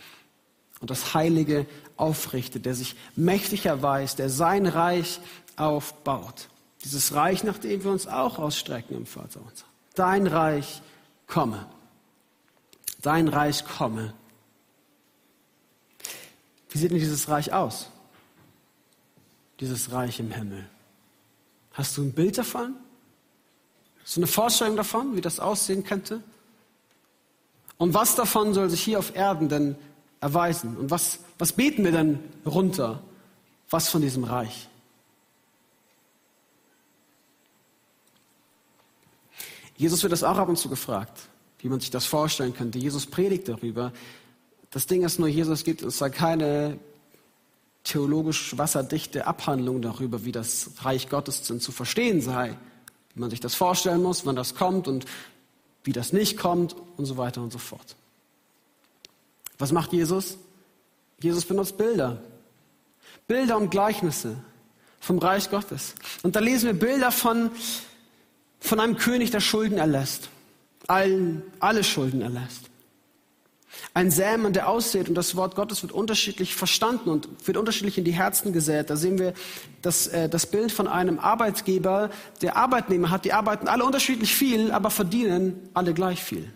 und 0.79 0.91
das 0.91 1.15
Heilige 1.15 1.65
aufrichtet, 1.97 2.67
der 2.67 2.75
sich 2.75 2.95
mächtig 3.15 3.65
erweist, 3.65 4.19
der 4.19 4.29
sein 4.29 4.67
Reich 4.67 5.19
aufbaut. 5.55 6.49
Dieses 6.83 7.15
Reich, 7.15 7.43
nach 7.43 7.57
dem 7.57 7.83
wir 7.83 7.89
uns 7.89 8.05
auch 8.05 8.37
ausstrecken 8.37 8.95
im 8.95 9.07
Vater 9.07 9.41
unser. 9.41 9.65
Dein 9.95 10.27
Reich 10.27 10.83
komme. 11.25 11.65
Dein 13.01 13.27
Reich 13.27 13.65
komme. 13.65 14.13
Wie 16.69 16.77
sieht 16.77 16.91
denn 16.91 16.99
dieses 16.99 17.27
Reich 17.27 17.51
aus? 17.51 17.89
Dieses 19.59 19.91
Reich 19.91 20.19
im 20.19 20.29
Himmel. 20.29 20.69
Hast 21.73 21.97
du 21.97 22.03
ein 22.03 22.13
Bild 22.13 22.37
davon? 22.37 22.75
So 24.03 24.19
eine 24.19 24.27
Vorstellung 24.27 24.75
davon, 24.75 25.15
wie 25.15 25.21
das 25.21 25.39
aussehen 25.39 25.83
könnte? 25.83 26.21
Und 27.77 27.93
was 27.93 28.15
davon 28.15 28.53
soll 28.53 28.69
sich 28.69 28.81
hier 28.81 28.99
auf 28.99 29.15
Erden 29.15 29.49
denn 29.49 29.75
erweisen? 30.19 30.77
Und 30.77 30.91
was, 30.91 31.19
was 31.39 31.53
beten 31.53 31.83
wir 31.83 31.91
denn 31.91 32.19
runter? 32.45 33.01
Was 33.69 33.89
von 33.89 34.01
diesem 34.01 34.23
Reich? 34.23 34.67
Jesus 39.77 40.03
wird 40.03 40.13
das 40.13 40.23
auch 40.23 40.37
ab 40.37 40.47
und 40.47 40.57
zu 40.57 40.69
gefragt, 40.69 41.21
wie 41.59 41.69
man 41.69 41.79
sich 41.79 41.89
das 41.89 42.05
vorstellen 42.05 42.53
könnte. 42.53 42.77
Jesus 42.77 43.07
predigt 43.07 43.47
darüber. 43.47 43.91
Das 44.69 44.85
Ding 44.85 45.03
ist 45.03 45.17
nur, 45.17 45.27
Jesus 45.27 45.63
gibt 45.63 45.81
uns 45.81 45.97
da 45.97 46.09
keine 46.09 46.77
theologisch 47.83 48.55
wasserdichte 48.57 49.25
Abhandlung 49.25 49.81
darüber, 49.81 50.23
wie 50.23 50.31
das 50.31 50.69
Reich 50.81 51.09
Gottes 51.09 51.41
zu 51.41 51.71
verstehen 51.71 52.21
sei, 52.21 52.57
wie 53.13 53.19
man 53.19 53.29
sich 53.29 53.39
das 53.39 53.55
vorstellen 53.55 54.01
muss, 54.01 54.25
wann 54.25 54.35
das 54.35 54.55
kommt 54.55 54.87
und 54.87 55.05
wie 55.83 55.93
das 55.93 56.13
nicht 56.13 56.37
kommt 56.37 56.75
und 56.97 57.05
so 57.05 57.17
weiter 57.17 57.41
und 57.41 57.51
so 57.51 57.59
fort. 57.59 57.95
Was 59.57 59.71
macht 59.71 59.93
Jesus? 59.93 60.37
Jesus 61.19 61.45
benutzt 61.45 61.77
Bilder. 61.77 62.21
Bilder 63.27 63.57
und 63.57 63.69
Gleichnisse 63.69 64.37
vom 64.99 65.17
Reich 65.19 65.49
Gottes. 65.49 65.95
Und 66.23 66.35
da 66.35 66.39
lesen 66.39 66.67
wir 66.67 66.73
Bilder 66.73 67.11
von 67.11 67.51
von 68.61 68.79
einem 68.79 68.95
König, 68.95 69.31
der 69.31 69.41
Schulden 69.41 69.77
erlässt. 69.77 70.29
Allen, 70.87 71.43
alle 71.59 71.83
Schulden 71.83 72.21
erlässt. 72.21 72.69
Ein 73.93 74.09
Sämann, 74.09 74.53
der 74.53 74.69
aussät 74.69 75.09
und 75.09 75.15
das 75.15 75.35
Wort 75.35 75.55
Gottes 75.55 75.81
wird 75.81 75.91
unterschiedlich 75.91 76.55
verstanden 76.55 77.09
und 77.09 77.27
wird 77.45 77.57
unterschiedlich 77.57 77.97
in 77.97 78.05
die 78.05 78.13
Herzen 78.13 78.53
gesät. 78.53 78.89
Da 78.89 78.95
sehen 78.95 79.19
wir 79.19 79.33
das, 79.81 80.07
äh, 80.07 80.29
das 80.29 80.45
Bild 80.45 80.71
von 80.71 80.87
einem 80.87 81.19
Arbeitgeber, 81.19 82.09
der 82.41 82.55
Arbeitnehmer 82.55 83.09
hat. 83.09 83.25
Die 83.25 83.33
arbeiten 83.33 83.67
alle 83.67 83.83
unterschiedlich 83.83 84.33
viel, 84.33 84.71
aber 84.71 84.91
verdienen 84.91 85.69
alle 85.73 85.93
gleich 85.93 86.23
viel. 86.23 86.49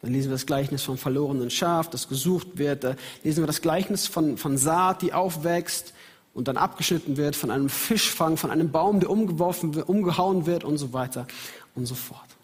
Dann 0.00 0.12
lesen 0.12 0.30
wir 0.30 0.36
das 0.36 0.46
Gleichnis 0.46 0.82
vom 0.82 0.96
verlorenen 0.96 1.50
Schaf, 1.50 1.90
das 1.90 2.08
gesucht 2.08 2.56
wird. 2.56 2.84
Da 2.84 2.96
lesen 3.22 3.42
wir 3.42 3.46
das 3.46 3.60
Gleichnis 3.60 4.06
von, 4.06 4.38
von 4.38 4.56
Saat, 4.56 5.02
die 5.02 5.12
aufwächst 5.12 5.92
und 6.32 6.48
dann 6.48 6.56
abgeschnitten 6.56 7.18
wird, 7.18 7.36
von 7.36 7.50
einem 7.50 7.68
Fischfang, 7.68 8.38
von 8.38 8.50
einem 8.50 8.70
Baum, 8.70 9.00
der 9.00 9.10
umgeworfen 9.10 9.74
umgehauen 9.82 10.46
wird 10.46 10.64
und 10.64 10.78
so 10.78 10.94
weiter 10.94 11.26
und 11.74 11.84
so 11.84 11.94
fort. 11.94 12.35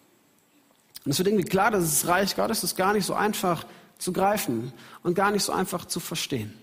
Und 1.05 1.11
es 1.11 1.17
wird 1.17 1.27
irgendwie 1.27 1.47
klar, 1.47 1.71
dass 1.71 1.83
das 1.83 2.07
Reich 2.07 2.35
Gottes 2.35 2.63
ist 2.63 2.75
gar 2.75 2.93
nicht 2.93 3.05
so 3.05 3.13
einfach 3.13 3.65
zu 3.97 4.13
greifen 4.13 4.71
und 5.01 5.15
gar 5.15 5.31
nicht 5.31 5.43
so 5.43 5.51
einfach 5.51 5.85
zu 5.85 5.99
verstehen. 5.99 6.53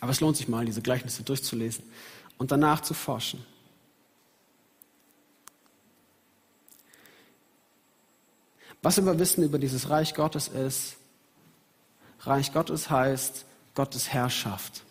Aber 0.00 0.10
es 0.10 0.20
lohnt 0.20 0.36
sich 0.36 0.48
mal, 0.48 0.64
diese 0.64 0.82
Gleichnisse 0.82 1.22
durchzulesen 1.22 1.84
und 2.38 2.50
danach 2.50 2.80
zu 2.80 2.94
forschen. 2.94 3.44
Was 8.82 9.04
wir 9.04 9.18
wissen 9.18 9.44
über 9.44 9.58
dieses 9.58 9.90
Reich 9.90 10.14
Gottes 10.14 10.48
ist, 10.48 10.96
Reich 12.20 12.52
Gottes 12.52 12.90
heißt 12.90 13.44
Gottes 13.74 14.12
Herrschaft 14.12 14.84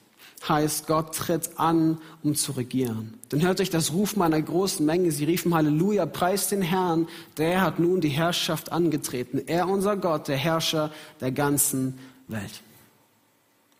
heißt, 0.47 0.87
Gott 0.87 1.15
tritt 1.15 1.51
an, 1.57 1.99
um 2.23 2.35
zu 2.35 2.53
regieren. 2.53 3.13
Dann 3.29 3.41
hört 3.41 3.61
euch 3.61 3.69
das 3.69 3.93
Rufen 3.93 4.21
einer 4.21 4.41
großen 4.41 4.85
Menge. 4.85 5.11
Sie 5.11 5.25
riefen 5.25 5.53
Halleluja, 5.53 6.05
preist 6.05 6.51
den 6.51 6.61
Herrn, 6.61 7.07
der 7.37 7.61
hat 7.61 7.79
nun 7.79 8.01
die 8.01 8.09
Herrschaft 8.09 8.71
angetreten. 8.71 9.41
Er, 9.45 9.67
unser 9.67 9.97
Gott, 9.97 10.27
der 10.27 10.37
Herrscher 10.37 10.91
der 11.19 11.31
ganzen 11.31 11.99
Welt. 12.27 12.61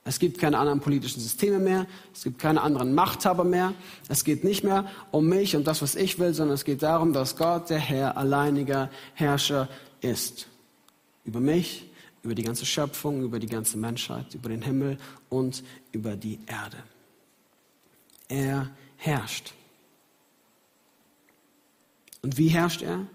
Es 0.04 0.18
gibt 0.18 0.40
keine 0.40 0.58
anderen 0.58 0.80
politischen 0.80 1.20
Systeme 1.20 1.60
mehr, 1.60 1.86
es 2.14 2.24
gibt 2.24 2.40
keine 2.40 2.62
anderen 2.62 2.96
Machthaber 2.96 3.44
mehr. 3.44 3.74
Es 4.08 4.24
geht 4.24 4.44
nicht 4.44 4.64
mehr 4.64 4.90
um 5.12 5.28
mich 5.28 5.56
und 5.56 5.68
das, 5.68 5.84
was 5.84 5.96
ich 5.96 6.18
will, 6.18 6.34
sondern 6.34 6.56
es 6.56 6.66
geht 6.66 6.82
darum, 6.82 7.14
dass 7.14 7.36
Gott 7.36 7.70
der 7.70 7.78
Herr 7.78 8.18
alleiniger 8.18 8.90
Herrscher 9.14 9.70
ist. 10.02 10.48
Über 11.24 11.40
mich, 11.40 11.91
über 12.24 12.36
die 12.36 12.44
ganze 12.44 12.66
Schöpfung, 12.66 13.24
über 13.24 13.40
die 13.40 13.48
ganze 13.48 13.78
Menschheit, 13.78 14.34
über 14.34 14.50
den 14.50 14.62
Himmel 14.62 14.98
und 15.30 15.64
über 15.92 16.16
die 16.16 16.40
Erde. 16.46 16.78
Er 18.28 18.70
herrscht. 18.98 19.54
Und 22.22 22.38
wie 22.38 22.50
herrscht 22.50 22.82
er? 22.82 23.06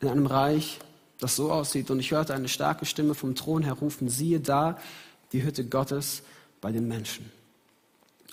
In 0.00 0.08
einem 0.08 0.26
Reich, 0.26 0.78
das 1.18 1.36
so 1.36 1.52
aussieht. 1.52 1.90
Und 1.90 2.00
ich 2.00 2.10
hörte 2.10 2.34
eine 2.34 2.48
starke 2.48 2.86
Stimme 2.86 3.14
vom 3.14 3.34
Thron 3.34 3.62
her 3.62 3.74
rufen, 3.74 4.08
siehe 4.08 4.40
da, 4.40 4.78
die 5.32 5.42
Hütte 5.42 5.66
Gottes 5.66 6.22
bei 6.60 6.72
den 6.72 6.88
Menschen. 6.88 7.30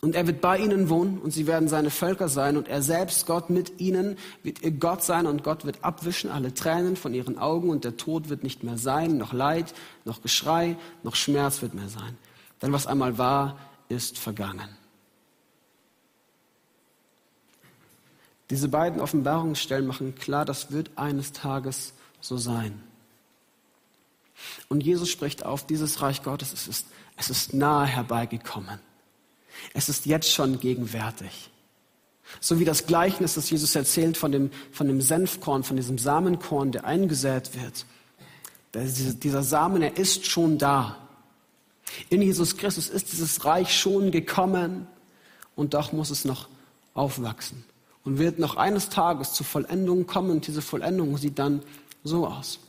Und 0.02 0.14
er 0.14 0.28
wird 0.28 0.42
bei 0.42 0.60
ihnen 0.60 0.90
wohnen 0.90 1.18
und 1.18 1.32
sie 1.32 1.48
werden 1.48 1.68
seine 1.68 1.90
Völker 1.90 2.30
sein 2.30 2.56
und 2.56 2.68
er 2.68 2.84
selbst, 2.84 3.26
Gott 3.26 3.50
mit 3.50 3.80
ihnen, 3.80 4.16
wird 4.44 4.62
ihr 4.62 4.72
Gott 4.72 5.04
sein 5.04 5.26
und 5.26 5.44
Gott 5.44 5.66
wird 5.66 5.84
abwischen 5.84 6.30
alle 6.30 6.54
Tränen 6.54 6.96
von 6.96 7.16
ihren 7.16 7.40
Augen 7.40 7.70
und 7.72 7.84
der 7.84 7.98
Tod 7.98 8.30
wird 8.30 8.44
nicht 8.44 8.64
mehr 8.64 8.78
sein, 8.78 9.18
noch 9.18 9.34
Leid, 9.34 9.74
noch 10.06 10.22
Geschrei, 10.22 10.78
noch 11.02 11.16
Schmerz 11.16 11.64
wird 11.64 11.74
mehr 11.74 11.90
sein. 11.90 12.16
Denn 12.62 12.74
was 12.74 12.86
einmal 12.86 13.18
war, 13.18 13.58
ist 13.90 14.20
vergangen. 14.20 14.70
Diese 18.52 18.70
beiden 18.70 19.02
Offenbarungsstellen 19.02 19.88
machen 19.88 20.16
klar, 20.16 20.46
das 20.46 20.72
wird 20.72 20.92
eines 20.96 21.32
Tages 21.32 21.94
so 22.22 22.38
sein. 22.38 22.82
Und 24.70 24.84
Jesus 24.84 25.10
spricht 25.10 25.44
auf, 25.44 25.66
dieses 25.66 26.02
Reich 26.02 26.22
Gottes, 26.22 26.54
es 26.54 26.68
ist, 26.68 26.88
es 27.18 27.30
ist 27.32 27.54
nahe 27.54 27.88
herbeigekommen. 27.88 28.80
Es 29.74 29.90
ist 29.90 30.06
jetzt 30.06 30.32
schon 30.32 30.60
gegenwärtig. 30.60 31.50
So 32.40 32.60
wie 32.60 32.66
das 32.66 32.86
Gleichnis, 32.86 33.36
das 33.36 33.50
Jesus 33.50 33.76
erzählt 33.76 34.18
von 34.18 34.32
dem, 34.32 34.52
von 34.72 34.88
dem 34.88 35.02
Senfkorn, 35.02 35.64
von 35.64 35.78
diesem 35.78 35.98
Samenkorn, 35.98 36.72
der 36.72 36.86
eingesät 36.86 37.52
wird. 37.56 37.86
Dieser 38.74 39.44
Samen, 39.44 39.82
er 39.82 39.98
ist 39.98 40.26
schon 40.26 40.58
da. 40.58 40.98
In 42.10 42.22
Jesus 42.22 42.58
Christus 42.58 42.90
ist 42.90 43.12
dieses 43.12 43.46
Reich 43.46 43.76
schon 43.78 44.12
gekommen 44.12 44.88
und 45.56 45.74
doch 45.74 45.94
muss 45.94 46.10
es 46.10 46.26
noch 46.26 46.50
aufwachsen 46.94 47.64
und 48.04 48.20
wird 48.20 48.40
noch 48.40 48.58
eines 48.58 48.90
Tages 48.90 49.34
zur 49.34 49.46
Vollendung 49.46 50.06
kommen 50.06 50.32
und 50.32 50.48
diese 50.48 50.62
Vollendung 50.62 51.18
sieht 51.18 51.40
dann 51.40 51.64
so 52.04 52.28
aus. 52.28 52.60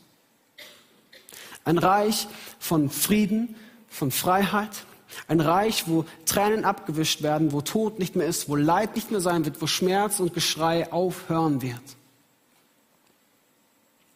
Ein 1.64 1.78
Reich 1.78 2.28
von 2.58 2.88
Frieden, 2.90 3.56
von 3.88 4.10
Freiheit, 4.10 4.84
ein 5.26 5.40
Reich, 5.40 5.84
wo 5.86 6.04
Tränen 6.26 6.64
abgewischt 6.64 7.22
werden, 7.22 7.52
wo 7.52 7.60
Tod 7.60 7.98
nicht 7.98 8.16
mehr 8.16 8.26
ist, 8.26 8.48
wo 8.48 8.56
Leid 8.56 8.94
nicht 8.94 9.10
mehr 9.10 9.20
sein 9.20 9.44
wird, 9.44 9.60
wo 9.60 9.66
Schmerz 9.66 10.20
und 10.20 10.34
Geschrei 10.34 10.92
aufhören 10.92 11.62
wird. 11.62 11.80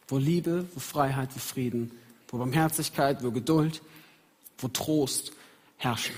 Wo 0.08 0.18
Liebe, 0.18 0.66
wo 0.74 0.80
Freiheit, 0.80 1.30
wo 1.34 1.38
Frieden, 1.38 1.90
wo 2.28 2.38
Barmherzigkeit, 2.38 3.22
wo 3.22 3.30
Geduld, 3.30 3.82
wo 4.58 4.68
Trost 4.68 5.32
herrschen. 5.78 6.14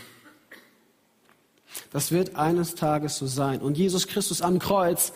Das 1.91 2.13
wird 2.13 2.37
eines 2.37 2.75
Tages 2.75 3.17
so 3.17 3.27
sein. 3.27 3.61
Und 3.61 3.77
Jesus 3.77 4.07
Christus 4.07 4.43
am 4.43 4.59
Kreuz 4.59 5.13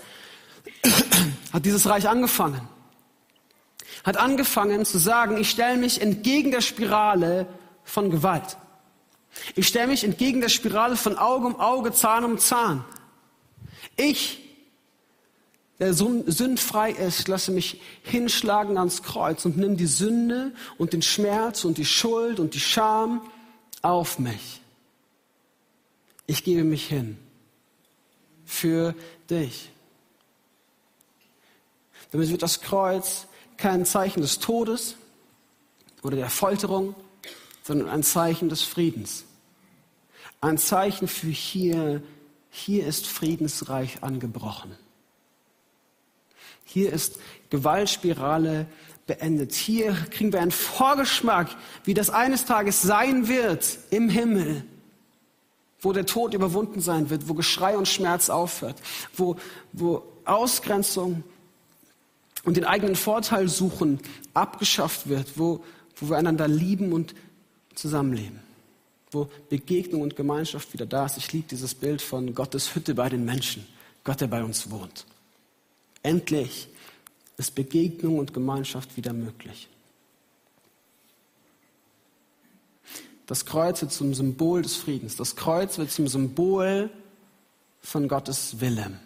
hat 1.52 1.64
dieses 1.64 1.88
Reich 1.88 2.08
angefangen. 2.08 2.68
Hat 4.04 4.16
angefangen 4.16 4.84
zu 4.84 4.98
sagen, 4.98 5.36
ich 5.38 5.50
stelle 5.50 5.76
mich 5.76 6.00
entgegen 6.00 6.50
der 6.50 6.60
Spirale 6.60 7.46
von 7.84 8.10
Gewalt. 8.10 8.56
Ich 9.54 9.68
stelle 9.68 9.88
mich 9.88 10.04
entgegen 10.04 10.40
der 10.40 10.48
Spirale 10.48 10.96
von 10.96 11.16
Auge 11.16 11.46
um 11.46 11.60
Auge, 11.60 11.92
Zahn 11.92 12.24
um 12.24 12.38
Zahn. 12.38 12.84
Ich, 13.96 14.40
der 15.78 15.94
sündfrei 15.94 16.92
ist, 16.92 17.28
lasse 17.28 17.52
mich 17.52 17.80
hinschlagen 18.02 18.78
ans 18.78 19.02
Kreuz 19.02 19.44
und 19.44 19.56
nimm 19.56 19.76
die 19.76 19.86
Sünde 19.86 20.52
und 20.76 20.92
den 20.92 21.02
Schmerz 21.02 21.64
und 21.64 21.78
die 21.78 21.84
Schuld 21.84 22.40
und 22.40 22.54
die 22.54 22.60
Scham 22.60 23.22
auf 23.82 24.18
mich. 24.18 24.60
Ich 26.26 26.44
gebe 26.44 26.64
mich 26.64 26.86
hin. 26.86 27.16
für 28.48 28.94
dich. 29.28 29.70
Damit 32.10 32.30
wird 32.30 32.42
das 32.42 32.62
Kreuz 32.62 33.26
kein 33.58 33.84
Zeichen 33.84 34.22
des 34.22 34.38
Todes 34.38 34.96
oder 36.02 36.16
der 36.16 36.30
Folterung, 36.30 36.94
sondern 37.62 37.90
ein 37.90 38.02
Zeichen 38.02 38.48
des 38.48 38.62
Friedens. 38.62 39.24
Ein 40.40 40.58
Zeichen 40.58 41.08
für 41.08 41.28
hier, 41.28 42.02
hier 42.50 42.86
ist 42.86 43.06
Friedensreich 43.06 44.02
angebrochen. 44.02 44.76
Hier 46.64 46.92
ist 46.92 47.18
Gewaltspirale 47.50 48.66
beendet. 49.06 49.54
Hier 49.54 49.94
kriegen 50.10 50.32
wir 50.32 50.40
einen 50.40 50.52
Vorgeschmack, 50.52 51.48
wie 51.84 51.94
das 51.94 52.10
eines 52.10 52.44
Tages 52.44 52.82
sein 52.82 53.26
wird 53.26 53.78
im 53.90 54.08
Himmel, 54.08 54.64
wo 55.80 55.92
der 55.92 56.06
Tod 56.06 56.34
überwunden 56.34 56.80
sein 56.80 57.10
wird, 57.10 57.28
wo 57.28 57.34
Geschrei 57.34 57.76
und 57.76 57.88
Schmerz 57.88 58.30
aufhört, 58.30 58.76
wo, 59.16 59.36
wo 59.72 60.04
Ausgrenzung 60.24 61.24
und 62.44 62.56
den 62.56 62.64
eigenen 62.64 62.96
Vorteil 62.96 63.48
suchen 63.48 63.98
abgeschafft 64.34 65.08
wird, 65.08 65.38
wo, 65.38 65.64
wo 65.96 66.10
wir 66.10 66.16
einander 66.16 66.46
lieben 66.46 66.92
und 66.92 67.14
zusammenleben, 67.74 68.40
wo 69.10 69.28
Begegnung 69.48 70.02
und 70.02 70.16
Gemeinschaft 70.16 70.72
wieder 70.72 70.86
da 70.86 71.06
ist. 71.06 71.16
Ich 71.16 71.32
liebe 71.32 71.48
dieses 71.48 71.74
Bild 71.74 72.02
von 72.02 72.34
Gottes 72.34 72.74
Hütte 72.74 72.94
bei 72.94 73.08
den 73.08 73.24
Menschen, 73.24 73.66
Gott, 74.04 74.20
der 74.20 74.26
bei 74.26 74.42
uns 74.42 74.70
wohnt. 74.70 75.06
Endlich 76.02 76.68
ist 77.36 77.54
Begegnung 77.54 78.18
und 78.18 78.34
Gemeinschaft 78.34 78.96
wieder 78.96 79.12
möglich. 79.12 79.68
Das 83.26 83.44
Kreuz 83.44 83.82
wird 83.82 83.92
zum 83.92 84.14
Symbol 84.14 84.62
des 84.62 84.76
Friedens. 84.76 85.16
Das 85.16 85.36
Kreuz 85.36 85.76
wird 85.76 85.90
zum 85.90 86.08
Symbol 86.08 86.90
von 87.82 88.08
Gottes 88.08 88.60
Wille. 88.60 88.98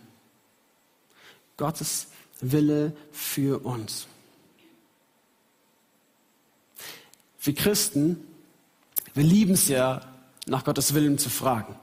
Gottes 1.56 2.06
Wille 2.40 2.92
für 3.10 3.64
uns. 3.64 4.06
Wir 7.42 7.54
Christen, 7.54 8.24
wir 9.14 9.24
lieben 9.24 9.54
es 9.54 9.68
ja, 9.68 10.00
nach 10.46 10.64
Gottes 10.64 10.94
Willen 10.94 11.18
zu 11.18 11.30
fragen. 11.30 11.76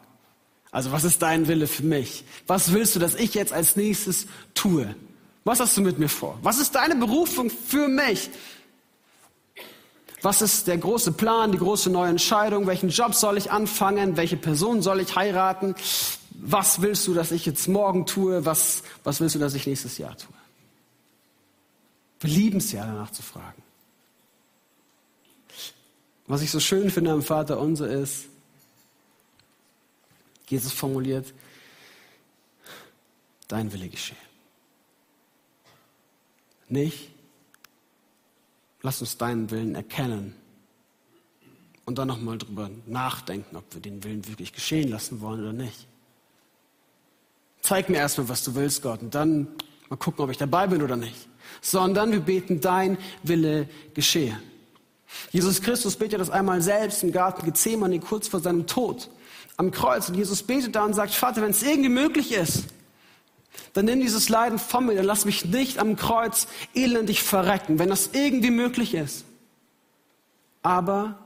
Also 0.71 0.91
was 0.91 1.03
ist 1.03 1.21
dein 1.21 1.47
Wille 1.47 1.67
für 1.67 1.83
mich? 1.83 2.23
Was 2.45 2.73
willst 2.73 2.95
du, 2.95 2.99
dass 2.99 3.15
ich 3.15 3.33
jetzt 3.33 3.53
als 3.53 3.75
nächstes 3.75 4.27
tue? 4.53 4.95
Was 5.43 5.59
hast 5.59 5.75
du 5.77 5.81
mit 5.81 5.97
mir 5.97 6.09
vor? 6.09 6.37
Was 6.43 6.59
ist 6.59 6.75
deine 6.75 6.95
Berufung 6.95 7.49
für 7.49 7.87
mich? 7.87 8.29
Was 10.21 10.41
ist 10.41 10.67
der 10.67 10.77
große 10.77 11.13
Plan, 11.13 11.51
die 11.51 11.57
große 11.57 11.89
neue 11.89 12.09
Entscheidung? 12.09 12.67
Welchen 12.67 12.89
Job 12.89 13.15
soll 13.15 13.37
ich 13.37 13.51
anfangen? 13.51 14.17
Welche 14.17 14.37
Person 14.37 14.81
soll 14.81 14.99
ich 14.99 15.15
heiraten? 15.15 15.75
Was 16.33 16.81
willst 16.81 17.07
du, 17.07 17.13
dass 17.13 17.31
ich 17.31 17.45
jetzt 17.45 17.67
morgen 17.67 18.05
tue? 18.05 18.45
Was, 18.45 18.83
was 19.03 19.21
willst 19.21 19.35
du, 19.35 19.39
dass 19.39 19.53
ich 19.53 19.65
nächstes 19.65 19.97
Jahr 19.97 20.17
tue? 20.17 20.33
Wir 22.19 22.29
lieben 22.29 22.57
es 22.57 22.71
ja, 22.73 22.85
danach 22.85 23.11
zu 23.11 23.21
fragen. 23.21 23.63
Was 26.29 26.43
ich 26.43 26.51
so 26.51 26.59
schön 26.59 26.91
finde 26.91 27.11
am 27.11 27.23
Vater 27.23 27.59
unser 27.59 27.89
ist, 27.89 28.27
Jesus 30.47 30.71
formuliert, 30.71 31.33
dein 33.47 33.73
Wille 33.73 33.89
geschehe. 33.89 34.15
Nicht, 36.67 37.09
lass 38.83 39.01
uns 39.01 39.17
deinen 39.17 39.49
Willen 39.49 39.73
erkennen 39.73 40.35
und 41.85 41.97
dann 41.97 42.07
nochmal 42.07 42.37
drüber 42.37 42.69
nachdenken, 42.85 43.55
ob 43.55 43.65
wir 43.73 43.81
den 43.81 44.03
Willen 44.03 44.27
wirklich 44.27 44.53
geschehen 44.53 44.89
lassen 44.89 45.21
wollen 45.21 45.41
oder 45.41 45.53
nicht. 45.53 45.87
Zeig 47.61 47.89
mir 47.89 47.97
erstmal, 47.97 48.29
was 48.29 48.43
du 48.43 48.53
willst, 48.53 48.83
Gott, 48.83 49.01
und 49.01 49.15
dann 49.15 49.47
mal 49.89 49.97
gucken, 49.97 50.23
ob 50.23 50.29
ich 50.29 50.37
dabei 50.37 50.67
bin 50.67 50.83
oder 50.83 50.95
nicht. 50.95 51.27
Sondern 51.59 52.11
wir 52.11 52.19
beten, 52.19 52.61
dein 52.61 52.99
Wille 53.23 53.67
geschehe. 53.95 54.39
Jesus 55.31 55.61
Christus 55.61 55.95
betet 55.95 56.19
das 56.19 56.29
einmal 56.29 56.61
selbst 56.61 57.03
im 57.03 57.11
Garten 57.11 57.45
Gethsemane 57.45 57.99
kurz 57.99 58.27
vor 58.27 58.39
seinem 58.39 58.67
Tod 58.67 59.09
am 59.57 59.71
Kreuz. 59.71 60.09
Und 60.09 60.15
Jesus 60.15 60.43
betet 60.43 60.75
da 60.75 60.85
und 60.85 60.93
sagt, 60.93 61.13
Vater, 61.13 61.41
wenn 61.41 61.51
es 61.51 61.63
irgendwie 61.63 61.89
möglich 61.89 62.31
ist, 62.31 62.65
dann 63.73 63.85
nimm 63.85 63.99
dieses 63.99 64.29
Leiden 64.29 64.57
von 64.59 64.85
mir, 64.85 64.95
dann 64.95 65.05
lass 65.05 65.25
mich 65.25 65.45
nicht 65.45 65.79
am 65.79 65.95
Kreuz 65.95 66.47
elendig 66.73 67.23
verrecken, 67.23 67.79
wenn 67.79 67.89
das 67.89 68.11
irgendwie 68.13 68.51
möglich 68.51 68.93
ist. 68.93 69.25
Aber 70.61 71.19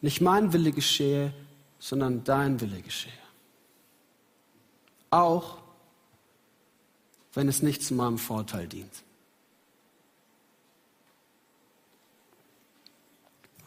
nicht 0.00 0.20
mein 0.20 0.52
Wille 0.52 0.72
geschehe, 0.72 1.32
sondern 1.78 2.24
dein 2.24 2.60
Wille 2.60 2.80
geschehe. 2.82 3.12
Auch 5.10 5.58
wenn 7.34 7.48
es 7.48 7.62
nicht 7.62 7.82
zu 7.82 7.94
meinem 7.94 8.18
Vorteil 8.18 8.66
dient. 8.68 8.92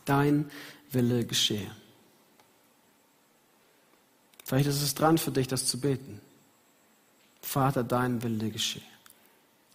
Dein 0.06 0.50
Wille 0.92 1.26
geschehe. 1.26 1.70
Vielleicht 4.44 4.68
ist 4.68 4.82
es 4.82 4.94
dran 4.94 5.18
für 5.18 5.32
dich, 5.32 5.48
das 5.48 5.66
zu 5.66 5.80
beten. 5.80 6.22
Vater, 7.42 7.84
dein 7.84 8.22
Wille 8.24 8.50
geschehe. 8.50 8.82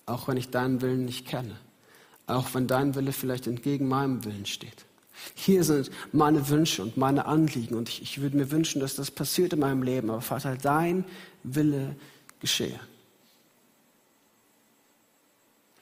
Auch 0.06 0.28
wenn 0.28 0.36
ich 0.36 0.50
deinen 0.50 0.80
Willen 0.80 1.04
nicht 1.04 1.26
kenne. 1.26 1.56
Auch 2.26 2.54
wenn 2.54 2.66
dein 2.66 2.94
Wille 2.94 3.12
vielleicht 3.12 3.46
entgegen 3.46 3.88
meinem 3.88 4.24
Willen 4.24 4.46
steht. 4.46 4.86
Hier 5.34 5.64
sind 5.64 5.90
meine 6.12 6.48
Wünsche 6.48 6.82
und 6.82 6.96
meine 6.96 7.26
Anliegen 7.26 7.74
und 7.74 7.88
ich, 7.88 8.02
ich 8.02 8.20
würde 8.20 8.36
mir 8.36 8.50
wünschen, 8.50 8.80
dass 8.80 8.94
das 8.94 9.10
passiert 9.10 9.52
in 9.52 9.58
meinem 9.58 9.82
Leben. 9.82 10.10
Aber 10.10 10.20
Vater, 10.20 10.56
dein 10.56 11.04
Wille 11.42 11.96
geschehe. 12.40 12.78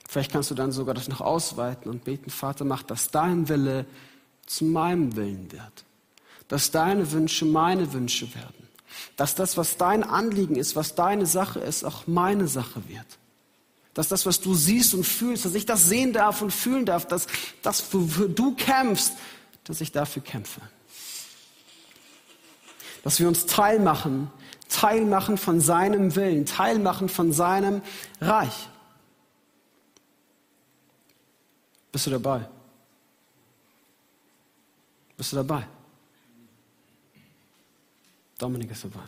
Vielleicht 0.09 0.33
kannst 0.33 0.51
du 0.51 0.55
dann 0.55 0.73
sogar 0.73 0.95
das 0.95 1.09
noch 1.09 1.21
ausweiten 1.21 1.91
und 1.91 2.05
beten, 2.05 2.31
Vater, 2.31 2.65
mach, 2.65 2.83
dass 2.83 3.11
dein 3.11 3.49
Wille 3.49 3.85
zu 4.49 4.65
meinem 4.65 5.15
Willen 5.15 5.53
wird. 5.53 5.85
Dass 6.49 6.71
deine 6.71 7.13
Wünsche 7.13 7.45
meine 7.45 7.93
Wünsche 7.93 8.35
werden. 8.35 8.69
Dass 9.17 9.35
das, 9.35 9.57
was 9.57 9.77
dein 9.77 10.03
Anliegen 10.03 10.57
ist, 10.57 10.75
was 10.75 10.95
deine 10.95 11.27
Sache 11.27 11.61
ist, 11.61 11.85
auch 11.85 12.07
meine 12.07 12.49
Sache 12.49 12.83
wird. 12.89 13.07
Dass 13.95 14.09
das, 14.09 14.27
was 14.27 14.41
du 14.41 14.55
siehst 14.55 14.95
und 14.95 15.05
fühlst, 15.05 15.45
dass 15.45 15.55
ich 15.55 15.67
das 15.67 15.89
sehen 15.89 16.13
darf 16.13 16.41
und 16.41 16.53
fühlen 16.53 16.87
darf, 16.87 17.07
dass 17.07 17.27
das, 17.63 17.93
wofür 17.93 18.29
du 18.29 18.55
kämpfst, 18.55 19.13
dass 19.65 19.81
ich 19.81 19.93
dafür 19.93 20.23
kämpfe. 20.23 20.63
Dass 23.05 23.21
wir 23.21 23.29
uns 23.29 23.47
teilmachen, 23.47 24.31
teilmachen 24.69 25.37
von 25.37 25.61
seinem 25.61 26.15
Willen, 26.17 26.47
teilmachen 26.47 27.09
von 27.09 27.33
seinem 27.33 27.83
Reich. 28.21 28.69
Bist 31.93 32.07
du 32.07 32.11
dabei? 32.11 32.49
Bist 35.19 35.33
du 35.33 35.37
dabei? 35.37 35.67
Dominik 38.39 38.71
ist 38.71 38.85
dabei. 38.85 39.01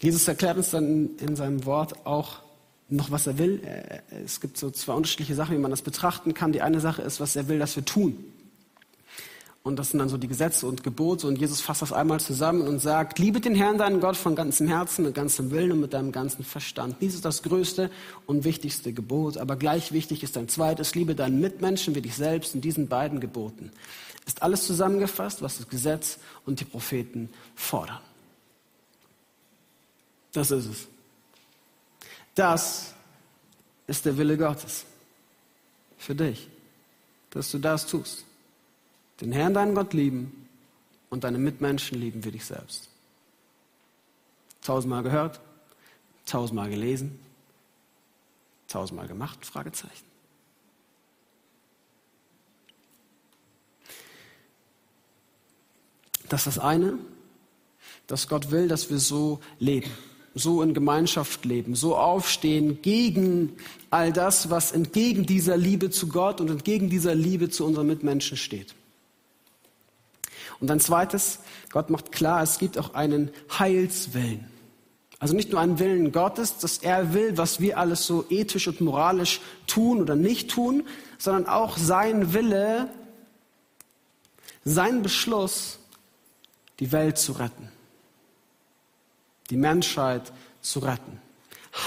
Jesus 0.00 0.26
erklärt 0.26 0.56
uns 0.56 0.70
dann 0.70 1.16
in 1.18 1.36
seinem 1.36 1.64
Wort 1.66 2.06
auch 2.06 2.40
noch, 2.88 3.10
was 3.10 3.26
er 3.26 3.36
will. 3.38 3.60
Es 4.24 4.40
gibt 4.40 4.56
so 4.56 4.70
zwei 4.70 4.94
unterschiedliche 4.94 5.34
Sachen, 5.34 5.54
wie 5.54 5.60
man 5.60 5.70
das 5.70 5.82
betrachten 5.82 6.32
kann. 6.32 6.52
Die 6.52 6.62
eine 6.62 6.80
Sache 6.80 7.02
ist, 7.02 7.20
was 7.20 7.36
er 7.36 7.46
will, 7.46 7.58
dass 7.58 7.76
wir 7.76 7.84
tun. 7.84 8.24
Und 9.64 9.76
das 9.76 9.90
sind 9.90 10.00
dann 10.00 10.08
so 10.08 10.16
die 10.16 10.26
Gesetze 10.26 10.66
und 10.66 10.82
Gebote. 10.82 11.28
Und 11.28 11.36
Jesus 11.36 11.60
fasst 11.60 11.82
das 11.82 11.92
einmal 11.92 12.18
zusammen 12.18 12.66
und 12.66 12.80
sagt, 12.80 13.20
liebe 13.20 13.40
den 13.40 13.54
Herrn, 13.54 13.78
deinen 13.78 14.00
Gott, 14.00 14.16
von 14.16 14.34
ganzem 14.34 14.66
Herzen, 14.66 15.04
mit 15.04 15.14
ganzem 15.14 15.52
Willen 15.52 15.72
und 15.72 15.80
mit 15.80 15.92
deinem 15.92 16.10
ganzen 16.10 16.44
Verstand. 16.44 16.96
Dies 17.00 17.14
ist 17.14 17.24
das 17.24 17.44
größte 17.44 17.88
und 18.26 18.42
wichtigste 18.42 18.92
Gebot. 18.92 19.38
Aber 19.38 19.54
gleich 19.54 19.92
wichtig 19.92 20.24
ist 20.24 20.36
ein 20.36 20.48
zweites, 20.48 20.96
liebe 20.96 21.14
deinen 21.14 21.40
Mitmenschen 21.40 21.94
wie 21.94 22.00
dich 22.00 22.16
selbst. 22.16 22.56
In 22.56 22.60
diesen 22.60 22.88
beiden 22.88 23.20
Geboten 23.20 23.70
ist 24.26 24.42
alles 24.42 24.66
zusammengefasst, 24.66 25.42
was 25.42 25.58
das 25.58 25.68
Gesetz 25.68 26.18
und 26.44 26.58
die 26.58 26.64
Propheten 26.64 27.30
fordern. 27.54 28.00
Das 30.32 30.50
ist 30.50 30.66
es. 30.66 30.88
Das 32.34 32.94
ist 33.86 34.06
der 34.06 34.16
Wille 34.16 34.36
Gottes 34.36 34.86
für 35.98 36.16
dich, 36.16 36.48
dass 37.30 37.50
du 37.52 37.58
das 37.58 37.86
tust 37.86 38.24
den 39.22 39.32
Herrn, 39.32 39.54
deinen 39.54 39.74
Gott 39.74 39.92
lieben 39.94 40.46
und 41.10 41.24
deine 41.24 41.38
Mitmenschen 41.38 42.00
lieben 42.00 42.24
wie 42.24 42.32
dich 42.32 42.44
selbst. 42.44 42.88
Tausendmal 44.62 45.02
gehört, 45.02 45.40
tausendmal 46.26 46.70
gelesen, 46.70 47.18
tausendmal 48.68 49.08
gemacht? 49.08 49.44
Fragezeichen. 49.44 50.12
Das 56.28 56.46
ist 56.46 56.56
das 56.56 56.58
eine, 56.58 56.98
dass 58.06 58.26
Gott 58.26 58.50
will, 58.50 58.66
dass 58.66 58.88
wir 58.88 58.98
so 58.98 59.40
leben, 59.58 59.90
so 60.34 60.62
in 60.62 60.72
Gemeinschaft 60.72 61.44
leben, 61.44 61.74
so 61.74 61.94
aufstehen 61.96 62.80
gegen 62.80 63.52
all 63.90 64.12
das, 64.12 64.48
was 64.48 64.72
entgegen 64.72 65.26
dieser 65.26 65.58
Liebe 65.58 65.90
zu 65.90 66.08
Gott 66.08 66.40
und 66.40 66.48
entgegen 66.48 66.88
dieser 66.88 67.14
Liebe 67.14 67.50
zu 67.50 67.66
unseren 67.66 67.86
Mitmenschen 67.86 68.38
steht. 68.38 68.74
Und 70.62 70.70
ein 70.70 70.78
zweites, 70.78 71.40
Gott 71.72 71.90
macht 71.90 72.12
klar, 72.12 72.40
es 72.40 72.58
gibt 72.58 72.78
auch 72.78 72.94
einen 72.94 73.32
Heilswillen. 73.58 74.46
Also 75.18 75.34
nicht 75.34 75.50
nur 75.50 75.60
einen 75.60 75.80
Willen 75.80 76.12
Gottes, 76.12 76.56
dass 76.58 76.78
er 76.78 77.14
will, 77.14 77.36
was 77.36 77.58
wir 77.58 77.78
alles 77.78 78.06
so 78.06 78.24
ethisch 78.30 78.68
und 78.68 78.80
moralisch 78.80 79.40
tun 79.66 80.00
oder 80.00 80.14
nicht 80.14 80.52
tun, 80.52 80.86
sondern 81.18 81.46
auch 81.46 81.76
sein 81.76 82.32
Wille, 82.32 82.88
sein 84.64 85.02
Beschluss, 85.02 85.80
die 86.78 86.92
Welt 86.92 87.18
zu 87.18 87.32
retten, 87.32 87.68
die 89.50 89.56
Menschheit 89.56 90.32
zu 90.60 90.78
retten, 90.78 91.20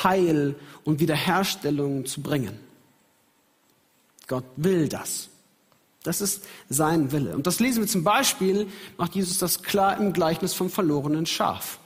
Heil 0.03 0.55
und 0.83 0.99
Wiederherstellung 0.99 2.05
zu 2.05 2.21
bringen. 2.21 2.59
Gott 4.27 4.45
will 4.57 4.89
das. 4.89 5.29
Das 6.05 6.21
ist 6.21 6.43
sein 6.69 7.11
Wille. 7.11 7.35
Und 7.35 7.47
das 7.47 7.59
lesen 7.59 7.81
wir 7.81 7.87
zum 7.87 8.03
Beispiel, 8.03 8.67
macht 8.95 9.15
Jesus 9.15 9.39
das 9.39 9.63
klar 9.63 9.97
im 9.97 10.13
Gleichnis 10.13 10.53
vom 10.53 10.69
verlorenen 10.69 11.25
Schaf. 11.25 11.79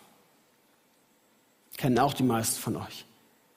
Kennen 1.77 1.97
auch 1.99 2.13
die 2.13 2.23
meisten 2.23 2.59
von 2.59 2.75
euch. 2.75 3.05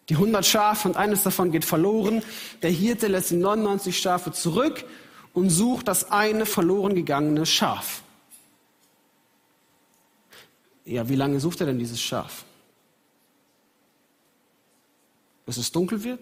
Die 0.08 0.14
100 0.14 0.46
Schafe 0.46 0.86
und 0.86 0.96
eines 0.96 1.24
davon 1.24 1.50
geht 1.50 1.64
verloren. 1.64 2.22
Der 2.62 2.70
Hirte 2.70 3.08
lässt 3.08 3.32
die 3.32 3.36
99 3.36 3.98
Schafe 3.98 4.30
zurück 4.30 4.84
und 5.32 5.50
sucht 5.50 5.88
das 5.88 6.12
eine 6.12 6.46
verloren 6.46 6.94
gegangene 6.94 7.44
Schaf. 7.44 8.02
Ja, 10.84 11.08
wie 11.08 11.16
lange 11.16 11.40
sucht 11.40 11.60
er 11.60 11.66
denn 11.66 11.80
dieses 11.80 12.00
Schaf? 12.00 12.44
Bis 15.44 15.56
es 15.56 15.72
dunkel 15.72 16.04
wird? 16.04 16.20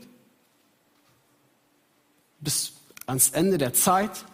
Bis 2.41 2.73
ans 3.05 3.31
Ende 3.31 3.59
der 3.59 3.75
Zeit? 3.75 4.25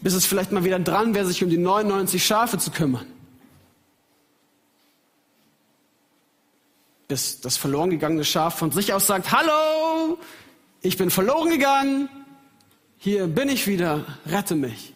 Bis 0.00 0.14
es 0.14 0.26
vielleicht 0.26 0.52
mal 0.52 0.64
wieder 0.64 0.78
dran 0.78 1.14
wäre, 1.14 1.26
sich 1.26 1.42
um 1.42 1.50
die 1.50 1.58
99 1.58 2.24
Schafe 2.24 2.58
zu 2.58 2.70
kümmern? 2.70 3.06
Bis 7.08 7.40
das 7.40 7.56
verloren 7.56 7.90
gegangene 7.90 8.24
Schaf 8.24 8.58
von 8.58 8.70
sich 8.70 8.92
aus 8.92 9.06
sagt, 9.06 9.32
hallo, 9.32 10.18
ich 10.80 10.96
bin 10.96 11.10
verloren 11.10 11.50
gegangen, 11.50 12.08
hier 12.98 13.26
bin 13.26 13.48
ich 13.48 13.66
wieder, 13.66 14.04
rette 14.26 14.54
mich. 14.54 14.94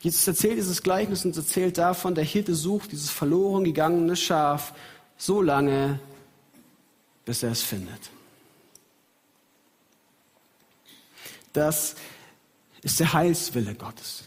Jesus 0.00 0.28
erzählt 0.28 0.58
dieses 0.58 0.82
Gleichnis 0.82 1.24
und 1.24 1.36
erzählt 1.36 1.76
davon, 1.76 2.14
der 2.14 2.24
Hirte 2.24 2.54
sucht 2.54 2.92
dieses 2.92 3.10
verloren 3.10 3.64
gegangene 3.64 4.14
Schaf 4.14 4.72
so 5.16 5.42
lange, 5.42 5.98
bis 7.24 7.42
er 7.42 7.50
es 7.50 7.62
findet. 7.62 8.10
Das 11.52 11.96
ist 12.82 13.00
der 13.00 13.12
Heilswille 13.12 13.74
Gottes, 13.74 14.24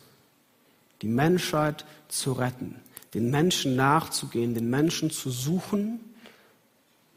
die 1.02 1.08
Menschheit 1.08 1.86
zu 2.08 2.34
retten, 2.34 2.76
den 3.14 3.30
Menschen 3.30 3.76
nachzugehen, 3.76 4.54
den 4.54 4.70
Menschen 4.70 5.12
zu 5.12 5.30
suchen, 5.32 6.00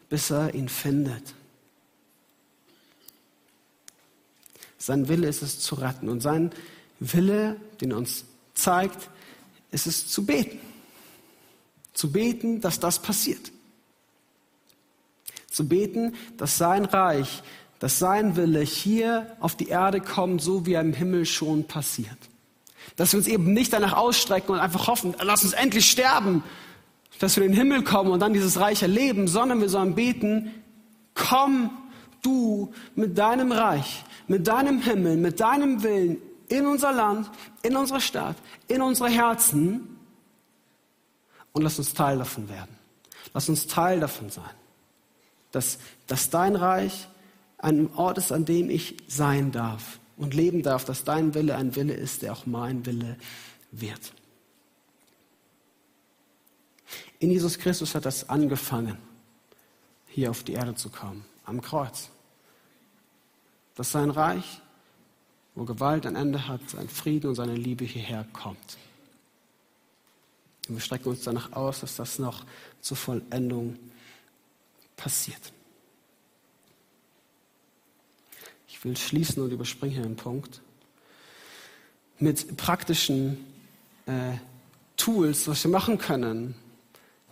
bis 0.09 0.31
er 0.31 0.55
ihn 0.55 0.68
findet. 0.68 1.35
Sein 4.79 5.09
Wille 5.09 5.29
ist 5.29 5.42
es 5.42 5.61
zu 5.61 5.77
retten 5.77 6.09
und 6.09 6.20
sein 6.20 6.51
Wille, 7.01 7.57
den 7.81 7.92
er 7.92 7.97
uns 7.97 8.25
zeigt, 8.55 9.09
ist 9.70 9.87
es 9.87 10.09
zu 10.09 10.25
beten. 10.27 10.61
Zu 11.92 12.12
beten, 12.12 12.61
dass 12.61 12.81
das 12.81 13.01
passiert. 13.01 13.51
Zu 15.51 15.68
beten, 15.68 16.14
dass 16.37 16.59
sein 16.59 16.85
Reich, 16.85 17.42
dass 17.79 17.99
sein 17.99 18.37
Wille 18.37 18.61
hier 18.61 19.37
auf 19.41 19.57
die 19.57 19.69
Erde 19.69 20.01
kommt, 20.01 20.43
so 20.43 20.67
wie 20.67 20.75
er 20.75 20.81
im 20.81 20.93
Himmel 20.93 21.27
schon 21.27 21.65
passiert. 21.65 22.19
Dass 22.97 23.13
wir 23.13 23.19
uns 23.19 23.27
eben 23.27 23.53
nicht 23.53 23.73
danach 23.73 23.95
ausstrecken 23.95 24.53
und 24.53 24.61
einfach 24.61 24.87
hoffen, 24.87 25.15
lass 25.21 25.43
uns 25.45 25.53
endlich 25.53 25.91
sterben, 25.91 26.43
dass 27.19 27.37
wir 27.37 27.45
in 27.45 27.53
den 27.53 27.59
Himmel 27.59 27.85
kommen 27.85 28.11
und 28.11 28.21
dann 28.21 28.33
dieses 28.33 28.59
Reich 28.59 28.83
erleben, 28.83 29.29
sondern 29.29 29.61
wir 29.61 29.69
sollen 29.69 29.95
beten, 29.95 30.51
komm 31.15 31.71
du 32.23 32.73
mit 32.95 33.19
deinem 33.19 33.53
Reich, 33.53 34.05
mit 34.27 34.47
deinem 34.47 34.81
Himmel, 34.81 35.17
mit 35.17 35.41
deinem 35.41 35.83
Willen 35.83 36.19
in 36.49 36.67
unser 36.67 36.93
Land, 36.93 37.31
in 37.63 37.77
unsere 37.77 38.01
Stadt, 38.01 38.37
in 38.69 38.83
unsere 38.83 39.09
Herzen 39.09 39.99
und 41.53 41.63
lass 41.63 41.79
uns 41.79 41.95
Teil 41.95 42.19
davon 42.19 42.49
werden. 42.49 42.77
Lass 43.33 43.49
uns 43.49 43.67
Teil 43.67 44.01
davon 44.01 44.31
sein, 44.31 44.45
dass, 45.53 45.79
dass 46.07 46.31
dein 46.31 46.57
Reich 46.57 47.09
ein 47.64 47.92
Ort 47.94 48.18
ist, 48.18 48.33
an 48.33 48.44
dem 48.44 48.70
ich 48.70 48.96
sein 49.09 49.53
darf 49.53 49.98
und 50.16 50.35
leben 50.35 50.62
darf, 50.62 50.85
dass 50.85 51.05
dein 51.05 51.35
Wille 51.35 51.57
ein 51.57 51.74
Wille 51.74 51.94
ist, 51.94 52.22
der 52.22 52.33
auch 52.33 52.46
mein 52.46 52.87
Wille 52.87 53.16
wird. 53.72 54.12
In 57.18 57.31
Jesus 57.31 57.59
Christus 57.59 57.94
hat 57.94 58.05
das 58.05 58.29
angefangen, 58.29 58.98
hier 60.09 60.31
auf 60.31 60.44
die 60.44 60.53
Erde 60.53 60.74
zu 60.74 60.90
kommen, 60.90 61.24
am 61.44 61.61
Kreuz. 61.61 62.11
Dass 63.74 63.90
sein 63.90 64.11
Reich 64.11 64.61
wo 65.55 65.64
Gewalt 65.64 66.07
ein 66.07 66.16
Ende 66.16 66.48
hat, 66.48 66.68
sein 66.68 66.88
Frieden 66.88 67.29
und 67.29 67.35
seine 67.37 67.55
Liebe 67.55 67.85
hierher 67.85 68.27
kommt. 68.33 68.77
Und 70.68 70.77
wir 70.77 70.81
strecken 70.81 71.11
uns 71.11 71.22
danach 71.22 71.53
aus, 71.53 71.81
dass 71.81 71.96
das 71.96 72.18
noch 72.18 72.44
zur 72.81 72.96
Vollendung 72.96 73.79
passiert. 74.96 75.53
Ich 78.85 78.87
will 78.87 78.97
schließen 78.99 79.42
und 79.42 79.51
überspringe 79.51 79.94
hier 79.94 80.05
einen 80.05 80.16
Punkt. 80.16 80.61
Mit 82.18 82.59
praktischen 82.59 83.38
äh, 84.05 84.35
Tools, 84.99 85.49
was 85.49 85.64
wir 85.64 85.70
machen 85.70 85.97
können 85.97 86.55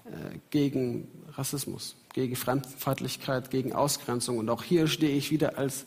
äh, 0.07 0.39
gegen 0.49 1.09
Rassismus, 1.35 1.95
gegen 2.15 2.37
Fremdenfeindlichkeit, 2.37 3.51
gegen 3.51 3.75
Ausgrenzung. 3.75 4.39
Und 4.39 4.49
auch 4.49 4.63
hier 4.63 4.87
stehe 4.87 5.15
ich 5.15 5.31
wieder 5.31 5.59
als 5.59 5.85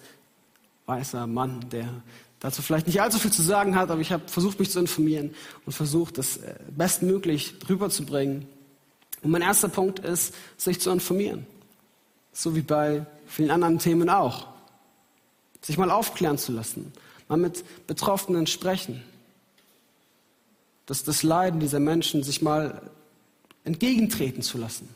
weißer 0.86 1.26
Mann, 1.26 1.68
der 1.72 1.90
dazu 2.40 2.62
vielleicht 2.62 2.86
nicht 2.86 3.02
allzu 3.02 3.18
viel 3.18 3.34
zu 3.34 3.42
sagen 3.42 3.76
hat, 3.76 3.90
aber 3.90 4.02
ich 4.02 4.12
habe 4.12 4.28
versucht, 4.28 4.60
mich 4.60 4.70
zu 4.70 4.80
informieren 4.80 5.34
und 5.66 5.74
versucht, 5.74 6.20
das 6.20 6.38
äh, 6.38 6.54
bestmöglich 6.78 7.56
rüberzubringen. 7.68 8.46
Und 9.24 9.32
mein 9.32 9.42
erster 9.42 9.70
Punkt 9.70 9.98
ist, 9.98 10.36
sich 10.58 10.80
zu 10.80 10.92
informieren. 10.92 11.48
So 12.34 12.56
wie 12.56 12.62
bei 12.62 13.08
vielen 13.26 13.50
anderen 13.50 13.80
Themen 13.80 14.12
auch. 14.12 14.54
Sich 15.66 15.80
mal 15.80 15.90
aufklären 15.90 16.38
zu 16.38 16.52
lassen, 16.52 16.94
mal 17.28 17.38
mit 17.38 17.66
Betroffenen 17.88 18.46
sprechen. 18.46 19.02
Dass 20.86 21.04
das 21.04 21.24
Leiden 21.24 21.60
dieser 21.60 21.80
Menschen 21.80 22.22
sich 22.22 22.44
mal 22.44 22.84
entgegentreten 23.64 24.44
zu 24.44 24.60
lassen. 24.60 24.88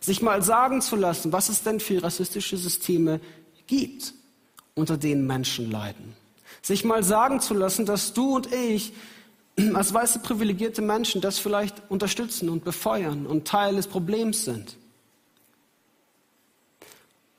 Sich 0.00 0.22
mal 0.22 0.42
sagen 0.42 0.80
zu 0.80 0.96
lassen, 0.96 1.30
was 1.32 1.50
es 1.50 1.62
denn 1.62 1.78
für 1.78 2.02
rassistische 2.02 2.56
Systeme 2.56 3.20
gibt, 3.66 4.14
unter 4.74 4.96
denen 4.96 5.26
Menschen 5.26 5.70
leiden. 5.70 6.16
Sich 6.62 6.84
mal 6.84 7.04
sagen 7.04 7.40
zu 7.40 7.52
lassen, 7.52 7.84
dass 7.84 8.14
du 8.14 8.36
und 8.36 8.50
ich 8.50 8.94
als 9.74 9.92
weiße 9.92 10.20
privilegierte 10.20 10.80
Menschen 10.80 11.20
das 11.20 11.38
vielleicht 11.38 11.82
unterstützen 11.90 12.48
und 12.48 12.64
befeuern 12.64 13.26
und 13.26 13.46
Teil 13.46 13.76
des 13.76 13.88
Problems 13.88 14.46
sind. 14.46 14.78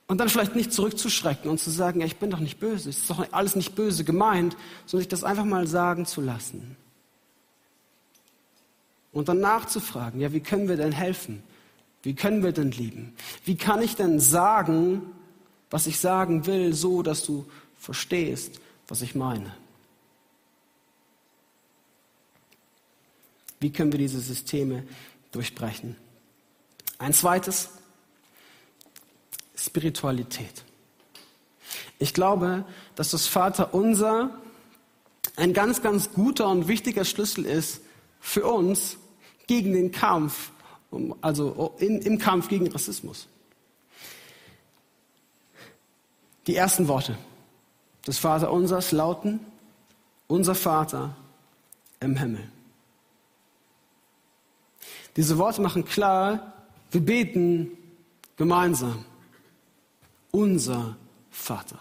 Und 0.10 0.18
dann 0.18 0.28
vielleicht 0.28 0.56
nicht 0.56 0.74
zurückzuschrecken 0.74 1.52
und 1.52 1.60
zu 1.60 1.70
sagen, 1.70 2.00
ja, 2.00 2.08
ich 2.08 2.18
bin 2.18 2.32
doch 2.32 2.40
nicht 2.40 2.60
böse, 2.60 2.90
es 2.90 2.98
ist 2.98 3.10
doch 3.12 3.32
alles 3.32 3.56
nicht 3.56 3.76
böse 3.76 4.04
gemeint, 4.04 4.58
sondern 4.88 5.04
sich 5.04 5.08
das 5.08 5.24
einfach 5.24 5.46
mal 5.46 5.68
sagen 5.68 6.08
zu 6.08 6.20
lassen. 6.20 6.76
Und 9.12 9.30
dann 9.30 9.40
nachzufragen, 9.40 10.20
ja, 10.20 10.34
wie 10.34 10.40
können 10.40 10.68
wir 10.68 10.78
denn 10.78 10.92
helfen? 10.92 11.44
Wie 12.02 12.16
können 12.16 12.42
wir 12.42 12.54
denn 12.54 12.72
lieben? 12.72 13.14
Wie 13.46 13.56
kann 13.56 13.84
ich 13.84 13.96
denn 13.96 14.20
sagen, 14.20 15.04
was 15.70 15.86
ich 15.86 16.00
sagen 16.00 16.48
will, 16.48 16.74
so 16.74 17.04
dass 17.04 17.24
du 17.24 17.46
verstehst, 17.78 18.60
was 18.88 19.04
ich 19.04 19.14
meine. 19.14 19.56
Wie 23.60 23.72
können 23.72 23.92
wir 23.92 24.00
diese 24.00 24.22
Systeme 24.22 24.88
durchbrechen? 25.32 25.96
Ein 26.98 27.14
zweites, 27.14 27.70
Spiritualität. 29.60 30.64
Ich 32.00 32.14
glaube, 32.14 32.66
dass 32.96 33.12
das 33.12 33.28
Vaterunser 33.28 34.32
ein 35.36 35.54
ganz, 35.54 35.82
ganz 35.82 36.12
guter 36.14 36.48
und 36.48 36.68
wichtiger 36.68 37.06
Schlüssel 37.06 37.46
ist 37.46 37.82
für 38.20 38.46
uns 38.46 38.98
gegen 39.48 39.74
den 39.74 39.92
Kampf, 39.92 40.52
also 41.22 41.76
in, 41.80 42.02
im 42.02 42.18
Kampf 42.20 42.48
gegen 42.48 42.72
Rassismus. 42.72 43.28
Die 46.48 46.56
ersten 46.56 46.88
Worte 46.88 47.18
des 48.08 48.18
Vaterunsers 48.18 48.92
lauten, 48.92 49.40
unser 50.28 50.56
Vater 50.56 51.16
im 52.00 52.16
Himmel. 52.16 52.50
Diese 55.16 55.38
Worte 55.38 55.62
machen 55.62 55.86
klar, 55.86 56.54
wir 56.92 57.02
beten 57.02 57.72
gemeinsam. 58.38 59.06
Unser 60.32 60.96
Vater. 61.32 61.80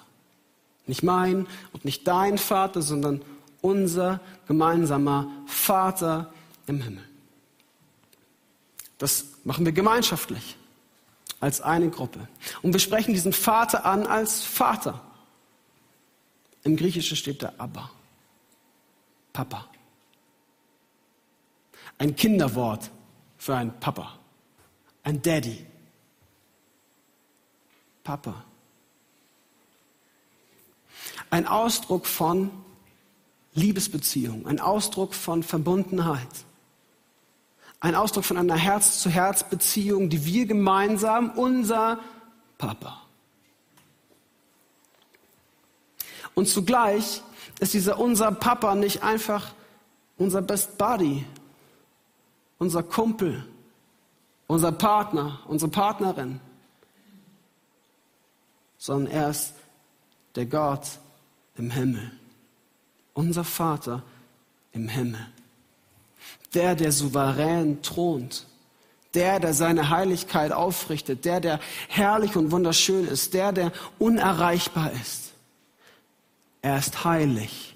Nicht 0.87 1.03
mein 1.03 1.47
und 1.73 1.85
nicht 1.85 2.07
dein 2.07 2.39
Vater, 2.39 2.81
sondern 2.83 3.23
unser 3.61 4.21
gemeinsamer 4.47 5.31
Vater 5.47 6.33
im 6.67 6.81
Himmel. 6.81 7.05
Das 8.99 9.27
machen 9.45 9.65
wir 9.65 9.73
gemeinschaftlich, 9.73 10.57
als 11.41 11.61
eine 11.61 11.89
Gruppe. 11.91 12.27
Und 12.63 12.73
wir 12.73 12.81
sprechen 12.81 13.15
diesen 13.15 13.33
Vater 13.33 13.85
an 13.85 14.07
als 14.07 14.43
Vater. 14.43 15.01
Im 16.65 16.77
Griechischen 16.77 17.17
steht 17.17 17.43
da 17.43 17.53
Abba, 17.59 17.91
Papa. 19.33 19.67
Ein 21.99 22.15
Kinderwort 22.15 22.91
für 23.39 23.57
einen 23.57 23.79
Papa, 23.79 24.19
ein 25.05 25.23
Daddy. 25.23 25.65
Papa. 28.09 28.43
Ein 31.29 31.47
Ausdruck 31.47 32.07
von 32.07 32.51
Liebesbeziehung, 33.53 34.47
ein 34.47 34.61
Ausdruck 34.61 35.13
von 35.13 35.43
Verbundenheit, 35.43 36.27
ein 37.81 37.95
Ausdruck 37.95 38.25
von 38.25 38.39
einer 38.39 38.57
Herz-zu-Herz-Beziehung, 38.57 40.09
die 40.09 40.25
wir 40.25 40.47
gemeinsam, 40.47 41.33
unser 41.33 41.99
Papa. 42.57 43.03
Und 46.35 46.49
zugleich 46.49 47.23
ist 47.61 47.75
dieser 47.75 47.99
unser 47.99 48.33
Papa 48.33 48.75
nicht 48.75 49.03
einfach 49.03 49.53
unser 50.17 50.41
Best 50.41 50.79
Buddy, 50.79 51.27
unser 52.57 52.83
Kumpel, 52.83 53.45
unser 54.47 54.73
Partner, 54.73 55.41
unsere 55.47 55.71
Partnerin, 55.71 56.41
sondern 58.79 59.13
er 59.13 59.31
ist 59.31 59.53
der 60.37 60.47
Gott 60.47 60.87
im 61.57 61.71
Himmel, 61.71 62.13
unser 63.13 63.45
Vater 63.45 64.03
im 64.73 64.89
Himmel, 64.89 65.27
der, 66.55 66.77
der 66.77 66.93
souverän 66.93 67.83
thront, 67.83 68.47
der, 69.15 69.41
der 69.41 69.53
seine 69.53 69.91
Heiligkeit 69.91 70.53
aufrichtet, 70.53 71.25
der, 71.25 71.41
der 71.41 71.61
herrlich 71.89 72.37
und 72.37 72.53
wunderschön 72.53 73.07
ist, 73.07 73.35
der, 73.35 73.53
der 73.53 73.73
unerreichbar 73.99 74.93
ist. 74.93 75.33
Er 76.63 76.79
ist 76.79 77.05
heilig. 77.05 77.75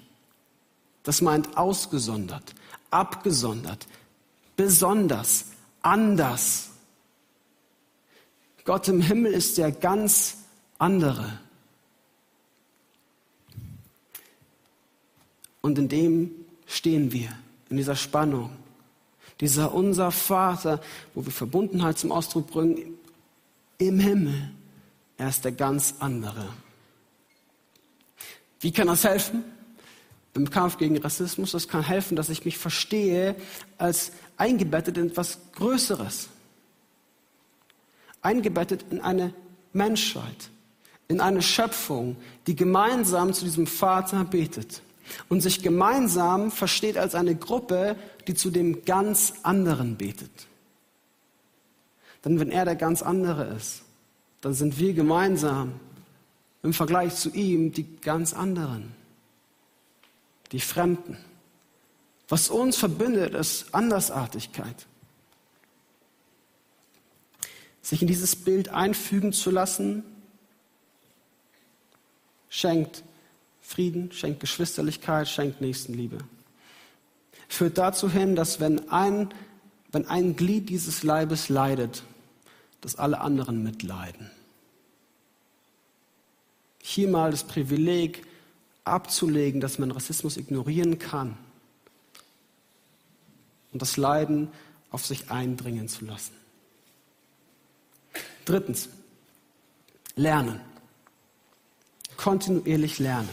Das 1.03 1.21
meint 1.21 1.57
ausgesondert, 1.57 2.55
abgesondert, 2.89 3.87
besonders, 4.55 5.47
anders. 5.81 6.69
Gott 8.63 8.87
im 8.87 9.01
Himmel 9.01 9.33
ist 9.33 9.57
der 9.57 9.71
ganz 9.71 10.42
andere. 10.83 11.39
Und 15.61 15.79
in 15.79 15.87
dem 15.87 16.31
stehen 16.67 17.11
wir, 17.11 17.29
in 17.69 17.77
dieser 17.77 17.95
Spannung. 17.95 18.51
Dieser 19.39 19.73
unser 19.73 20.11
Vater, 20.11 20.81
wo 21.13 21.25
wir 21.25 21.31
Verbundenheit 21.31 21.97
zum 21.97 22.11
Ausdruck 22.11 22.47
bringen, 22.47 22.97
im 23.77 23.99
Himmel. 23.99 24.51
Er 25.17 25.29
ist 25.29 25.45
der 25.45 25.53
ganz 25.53 25.95
andere. 25.99 26.49
Wie 28.59 28.71
kann 28.71 28.87
das 28.87 29.03
helfen? 29.03 29.43
Im 30.33 30.49
Kampf 30.49 30.77
gegen 30.77 30.97
Rassismus, 30.97 31.51
das 31.51 31.67
kann 31.67 31.83
helfen, 31.83 32.15
dass 32.15 32.29
ich 32.29 32.43
mich 32.43 32.57
verstehe 32.57 33.35
als 33.77 34.11
eingebettet 34.35 34.97
in 34.97 35.07
etwas 35.07 35.37
Größeres. 35.53 36.27
Eingebettet 38.21 38.85
in 38.89 39.01
eine 39.01 39.33
Menschheit, 39.73 40.49
in 41.13 41.21
eine 41.21 41.41
Schöpfung, 41.41 42.17
die 42.47 42.55
gemeinsam 42.55 43.33
zu 43.33 43.45
diesem 43.45 43.67
Vater 43.67 44.25
betet 44.25 44.81
und 45.29 45.41
sich 45.41 45.61
gemeinsam 45.61 46.51
versteht 46.51 46.97
als 46.97 47.13
eine 47.13 47.35
Gruppe, 47.35 47.95
die 48.27 48.33
zu 48.33 48.49
dem 48.49 48.83
ganz 48.83 49.33
anderen 49.43 49.95
betet. 49.95 50.31
Denn 52.25 52.39
wenn 52.39 52.49
er 52.49 52.65
der 52.65 52.75
ganz 52.75 53.01
andere 53.01 53.45
ist, 53.55 53.83
dann 54.41 54.53
sind 54.53 54.79
wir 54.79 54.93
gemeinsam 54.93 55.73
im 56.63 56.73
Vergleich 56.73 57.15
zu 57.15 57.29
ihm 57.29 57.73
die 57.73 57.97
ganz 57.97 58.33
anderen, 58.33 58.93
die 60.51 60.61
Fremden. 60.61 61.17
Was 62.27 62.49
uns 62.49 62.77
verbindet, 62.77 63.35
ist 63.35 63.75
Andersartigkeit. 63.75 64.87
Sich 67.81 68.01
in 68.01 68.07
dieses 68.07 68.35
Bild 68.35 68.69
einfügen 68.69 69.33
zu 69.33 69.51
lassen, 69.51 70.03
schenkt 72.53 73.03
Frieden, 73.61 74.11
schenkt 74.11 74.39
Geschwisterlichkeit, 74.39 75.27
schenkt 75.27 75.59
Nächstenliebe. 75.59 76.19
Führt 77.47 77.79
dazu 77.79 78.11
hin, 78.11 78.35
dass 78.35 78.59
wenn 78.59 78.89
ein, 78.91 79.33
wenn 79.91 80.05
ein 80.05 80.35
Glied 80.35 80.69
dieses 80.69 81.01
Leibes 81.01 81.49
leidet, 81.49 82.03
dass 82.81 82.95
alle 82.95 83.21
anderen 83.21 83.63
mitleiden. 83.63 84.29
Hier 86.83 87.07
mal 87.07 87.31
das 87.31 87.43
Privileg 87.43 88.23
abzulegen, 88.83 89.59
dass 89.59 89.79
man 89.79 89.89
Rassismus 89.89 90.37
ignorieren 90.37 90.99
kann 90.99 91.35
und 93.71 93.81
das 93.81 93.97
Leiden 93.97 94.49
auf 94.91 95.07
sich 95.07 95.31
eindringen 95.31 95.87
zu 95.87 96.05
lassen. 96.05 96.33
Drittens, 98.45 98.89
lernen 100.15 100.61
kontinuierlich 102.17 102.99
lernen. 102.99 103.29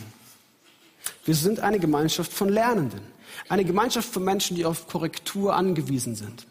Wir 1.25 1.35
sind 1.35 1.61
eine 1.61 1.79
Gemeinschaft 1.79 2.33
von 2.33 2.49
Lernenden. 2.49 3.01
Eine 3.49 3.65
Gemeinschaft 3.65 4.13
von 4.13 4.25
Menschen, 4.25 4.57
die 4.57 4.65
auf 4.65 4.87
Korrektur 4.87 5.55
angewiesen 5.55 6.15
sind. 6.15 6.47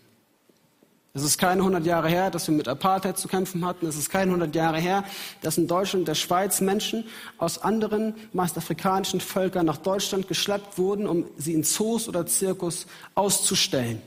Es 1.14 1.24
ist 1.24 1.40
keine 1.40 1.62
100 1.62 1.86
Jahre 1.86 2.08
her, 2.08 2.30
dass 2.30 2.48
wir 2.48 2.56
mit 2.56 2.68
Apartheid 2.68 3.18
zu 3.18 3.28
kämpfen 3.28 3.66
hatten. 3.66 3.88
Es 3.88 3.98
ist 3.98 4.10
keine 4.10 4.32
100 4.32 4.54
Jahre 4.54 4.80
her, 4.80 5.04
dass 5.42 5.58
in 5.58 5.68
Deutschland 5.68 6.02
und 6.02 6.08
der 6.08 6.16
Schweiz 6.16 6.62
Menschen 6.62 7.04
aus 7.38 7.58
anderen, 7.58 8.14
meist 8.32 8.58
afrikanischen 8.58 9.20
Völkern 9.20 9.66
nach 9.66 9.78
Deutschland 9.78 10.28
geschleppt 10.28 10.78
wurden, 10.78 11.08
um 11.08 11.26
sie 11.38 11.54
in 11.54 11.64
Zoos 11.64 12.08
oder 12.08 12.26
Zirkus 12.28 12.86
auszustellen. 13.16 14.02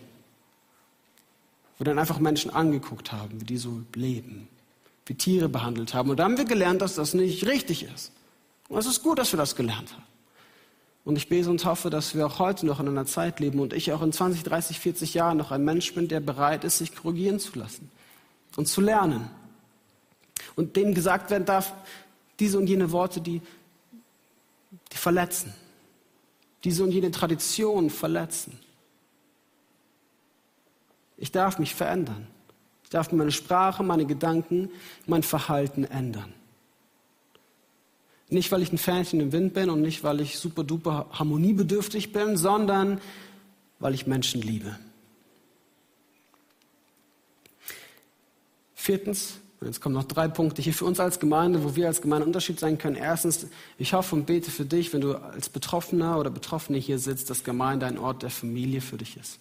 Wo 1.79 1.85
dann 1.85 1.99
einfach 1.99 2.21
Menschen 2.21 2.51
angeguckt 2.51 3.11
haben, 3.11 3.41
wie 3.41 3.47
die 3.47 3.59
so 3.59 3.83
leben 3.95 4.49
wie 5.07 5.15
Tiere 5.15 5.49
behandelt 5.49 5.95
haben. 5.95 6.11
Und 6.11 6.19
da 6.19 6.25
haben 6.25 6.39
wir 6.39 6.45
gelernt, 6.45 6.83
dass 6.83 6.95
das 6.95 7.15
nicht 7.15 7.47
richtig 7.47 7.85
ist. 7.85 8.13
Und 8.69 8.79
es 8.79 8.87
ist 8.87 9.03
gut, 9.03 9.19
dass 9.19 9.33
wir 9.33 9.37
das 9.37 9.57
gelernt 9.57 9.93
haben. 9.93 10.05
Und 11.05 11.17
ich 11.17 11.29
bete 11.29 11.51
und 11.51 11.65
hoffe, 11.65 11.91
dass 11.91 12.15
wir 12.15 12.27
auch 12.27 12.39
heute 12.39 12.65
noch 12.65 12.79
in 12.79 12.87
einer 12.87 13.07
Zeit 13.07 13.41
leben 13.41 13.59
und 13.59 13.73
ich 13.73 13.93
auch 13.93 14.03
in 14.03 14.13
20, 14.13 14.45
30, 14.45 14.79
40 14.79 15.15
Jahren 15.15 15.37
noch 15.37 15.51
ein 15.51 15.65
Mensch 15.65 15.93
bin, 15.95 16.07
der 16.07 16.21
bereit 16.21 16.63
ist, 16.63 16.79
sich 16.79 16.95
korrigieren 16.95 17.41
zu 17.41 17.59
lassen 17.59 17.91
und 18.57 18.69
zu 18.69 18.81
lernen. 18.81 19.29
Und 20.55 20.77
dem 20.77 20.95
gesagt 20.95 21.31
werden 21.31 21.45
darf, 21.45 21.73
diese 22.39 22.57
und 22.59 22.69
jene 22.69 22.93
Worte, 22.93 23.21
die, 23.21 23.43
die 24.93 24.97
verletzen. 24.97 25.53
Diese 26.63 26.85
und 26.85 26.93
jene 26.93 27.11
Tradition 27.11 27.91
verletzen. 27.91 28.59
Ich 31.17 31.33
darf 31.33 31.59
mich 31.59 31.75
verändern 31.75 32.29
darf 32.93 33.13
meine 33.13 33.33
Sprache, 33.33 33.83
meine 33.83 34.07
Gedanken, 34.07 34.71
mein 35.07 35.23
Verhalten 35.23 35.85
ändern. 35.85 36.33
Nicht, 38.29 38.51
weil 38.51 38.63
ich 38.63 38.73
ein 38.73 38.79
Fähnchen 38.79 39.21
im 39.21 39.33
Wind 39.33 39.53
bin 39.53 39.69
und 39.69 39.83
nicht, 39.83 40.05
weil 40.05 40.21
ich 40.21 40.39
super 40.39 40.65
duper 40.65 41.07
harmoniebedürftig 41.13 42.13
bin, 42.13 42.37
sondern 42.37 43.01
weil 43.79 43.95
ich 43.95 44.07
Menschen 44.07 44.41
liebe. 44.41 44.79
Viertens, 48.75 49.35
jetzt 49.61 49.81
kommen 49.81 49.95
noch 49.95 50.05
drei 50.05 50.29
Punkte 50.29 50.63
hier 50.63 50.73
für 50.73 50.87
uns 50.87 50.99
als 50.99 51.21
Gemeinde, 51.21 51.63
wo 51.63 51.77
wir 51.77 51.89
als 51.89 52.01
Gemeinde 52.01 52.27
Unterschied 52.27 52.59
sein 52.59 52.79
können. 52.79 52.97
Erstens, 52.97 53.47
ich 53.79 53.93
hoffe 53.93 54.15
und 54.15 54.27
bete 54.27 54.51
für 54.51 54.65
dich, 54.65 54.93
wenn 54.93 55.03
du 55.03 55.15
als 55.15 55.51
Betroffener 55.51 56.19
oder 56.19 56.31
Betroffene 56.31 56.79
hier 56.79 56.99
sitzt, 56.99 57.29
dass 57.29 57.45
Gemeinde 57.45 57.87
ein 57.87 57.99
Ort 57.99 58.23
der 58.23 58.31
Familie 58.31 58.81
für 58.81 58.97
dich 58.97 59.19
ist. 59.19 59.39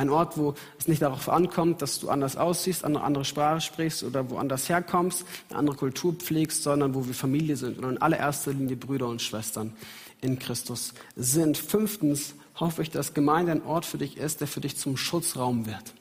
Ein 0.00 0.08
Ort, 0.08 0.38
wo 0.38 0.54
es 0.78 0.88
nicht 0.88 1.02
darauf 1.02 1.28
ankommt, 1.28 1.82
dass 1.82 2.00
du 2.00 2.08
anders 2.08 2.34
aussiehst, 2.34 2.86
eine 2.86 3.02
andere 3.02 3.26
Sprache 3.26 3.60
sprichst 3.60 4.02
oder 4.02 4.30
woanders 4.30 4.70
herkommst, 4.70 5.26
eine 5.50 5.58
andere 5.58 5.76
Kultur 5.76 6.14
pflegst, 6.14 6.62
sondern 6.62 6.94
wo 6.94 7.06
wir 7.06 7.12
Familie 7.12 7.54
sind 7.54 7.76
und 7.78 7.84
in 7.84 7.98
allererster 8.00 8.54
Linie 8.54 8.76
Brüder 8.76 9.08
und 9.08 9.20
Schwestern 9.20 9.74
in 10.22 10.38
Christus 10.38 10.94
sind. 11.16 11.58
Fünftens 11.58 12.32
hoffe 12.54 12.80
ich, 12.80 12.88
dass 12.88 13.12
Gemeinde 13.12 13.52
ein 13.52 13.62
Ort 13.62 13.84
für 13.84 13.98
dich 13.98 14.16
ist, 14.16 14.40
der 14.40 14.48
für 14.48 14.62
dich 14.62 14.78
zum 14.78 14.96
Schutzraum 14.96 15.66
wird. 15.66 15.92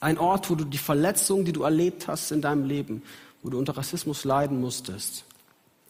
Ein 0.00 0.18
Ort, 0.18 0.50
wo 0.50 0.56
du 0.56 0.64
die 0.64 0.76
Verletzung, 0.76 1.44
die 1.44 1.52
du 1.52 1.62
erlebt 1.62 2.08
hast 2.08 2.32
in 2.32 2.40
deinem 2.40 2.64
Leben, 2.64 3.04
wo 3.40 3.50
du 3.50 3.58
unter 3.58 3.76
Rassismus 3.76 4.24
leiden 4.24 4.60
musstest, 4.60 5.24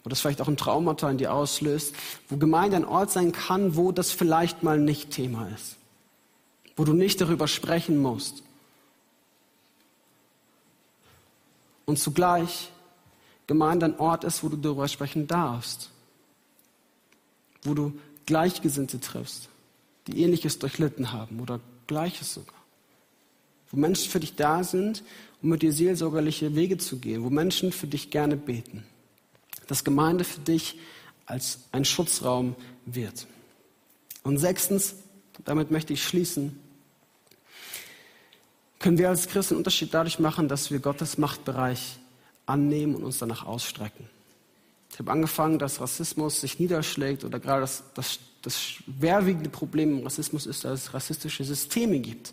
wo 0.04 0.10
das 0.10 0.20
vielleicht 0.20 0.42
auch 0.42 0.48
ein 0.48 0.58
Traumata 0.58 1.10
in 1.10 1.16
dir 1.16 1.32
auslöst, 1.32 1.94
wo 2.28 2.36
Gemeinde 2.36 2.76
ein 2.76 2.84
Ort 2.84 3.10
sein 3.10 3.32
kann, 3.32 3.74
wo 3.74 3.90
das 3.90 4.10
vielleicht 4.12 4.62
mal 4.62 4.78
nicht 4.78 5.12
Thema 5.12 5.48
ist 5.56 5.78
wo 6.76 6.84
du 6.84 6.92
nicht 6.92 7.20
darüber 7.20 7.48
sprechen 7.48 7.98
musst. 7.98 8.42
Und 11.86 11.98
zugleich 11.98 12.70
Gemeinde 13.46 13.86
ein 13.86 13.98
Ort 13.98 14.24
ist, 14.24 14.42
wo 14.42 14.48
du 14.48 14.56
darüber 14.56 14.88
sprechen 14.88 15.26
darfst, 15.26 15.90
wo 17.62 17.74
du 17.74 17.98
Gleichgesinnte 18.26 19.00
triffst, 19.00 19.48
die 20.06 20.22
Ähnliches 20.22 20.58
durchlitten 20.58 21.12
haben 21.12 21.40
oder 21.40 21.60
Gleiches 21.86 22.34
sogar. 22.34 22.54
Wo 23.70 23.76
Menschen 23.76 24.10
für 24.10 24.20
dich 24.20 24.34
da 24.34 24.64
sind, 24.64 25.04
um 25.42 25.50
mit 25.50 25.62
dir 25.62 25.72
seelsorgerliche 25.72 26.54
Wege 26.56 26.78
zu 26.78 26.98
gehen, 26.98 27.22
wo 27.22 27.30
Menschen 27.30 27.72
für 27.72 27.86
dich 27.86 28.10
gerne 28.10 28.36
beten. 28.36 28.84
Dass 29.68 29.84
Gemeinde 29.84 30.24
für 30.24 30.40
dich 30.40 30.78
als 31.24 31.60
ein 31.72 31.84
Schutzraum 31.84 32.54
wird. 32.84 33.26
Und 34.22 34.38
sechstens, 34.38 34.96
damit 35.44 35.70
möchte 35.70 35.92
ich 35.92 36.02
schließen, 36.02 36.58
können 38.86 38.98
wir 38.98 39.08
als 39.08 39.26
Christen 39.26 39.54
einen 39.54 39.58
Unterschied 39.58 39.92
dadurch 39.92 40.20
machen, 40.20 40.46
dass 40.46 40.70
wir 40.70 40.78
Gottes 40.78 41.18
Machtbereich 41.18 41.98
annehmen 42.46 42.94
und 42.94 43.02
uns 43.02 43.18
danach 43.18 43.44
ausstrecken. 43.44 44.08
Ich 44.92 45.00
habe 45.00 45.10
angefangen, 45.10 45.58
dass 45.58 45.80
Rassismus 45.80 46.40
sich 46.40 46.60
niederschlägt 46.60 47.24
oder 47.24 47.40
gerade 47.40 47.62
das, 47.62 47.82
das, 47.94 48.20
das 48.42 48.62
schwerwiegende 48.62 49.50
Problem 49.50 49.98
im 49.98 50.04
Rassismus 50.04 50.46
ist, 50.46 50.64
dass 50.64 50.84
es 50.84 50.94
rassistische 50.94 51.42
Systeme 51.42 51.98
gibt, 51.98 52.32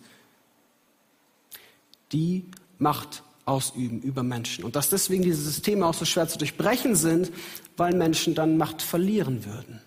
die 2.11 2.45
Macht 2.77 3.23
ausüben 3.45 4.03
über 4.03 4.21
Menschen. 4.21 4.63
Und 4.63 4.75
dass 4.75 4.91
deswegen 4.91 5.23
diese 5.23 5.41
Systeme 5.41 5.87
auch 5.87 5.95
so 5.95 6.05
schwer 6.05 6.27
zu 6.27 6.37
durchbrechen 6.37 6.95
sind, 6.95 7.31
weil 7.77 7.95
Menschen 7.95 8.35
dann 8.35 8.57
Macht 8.57 8.83
verlieren 8.83 9.43
würden. 9.43 9.81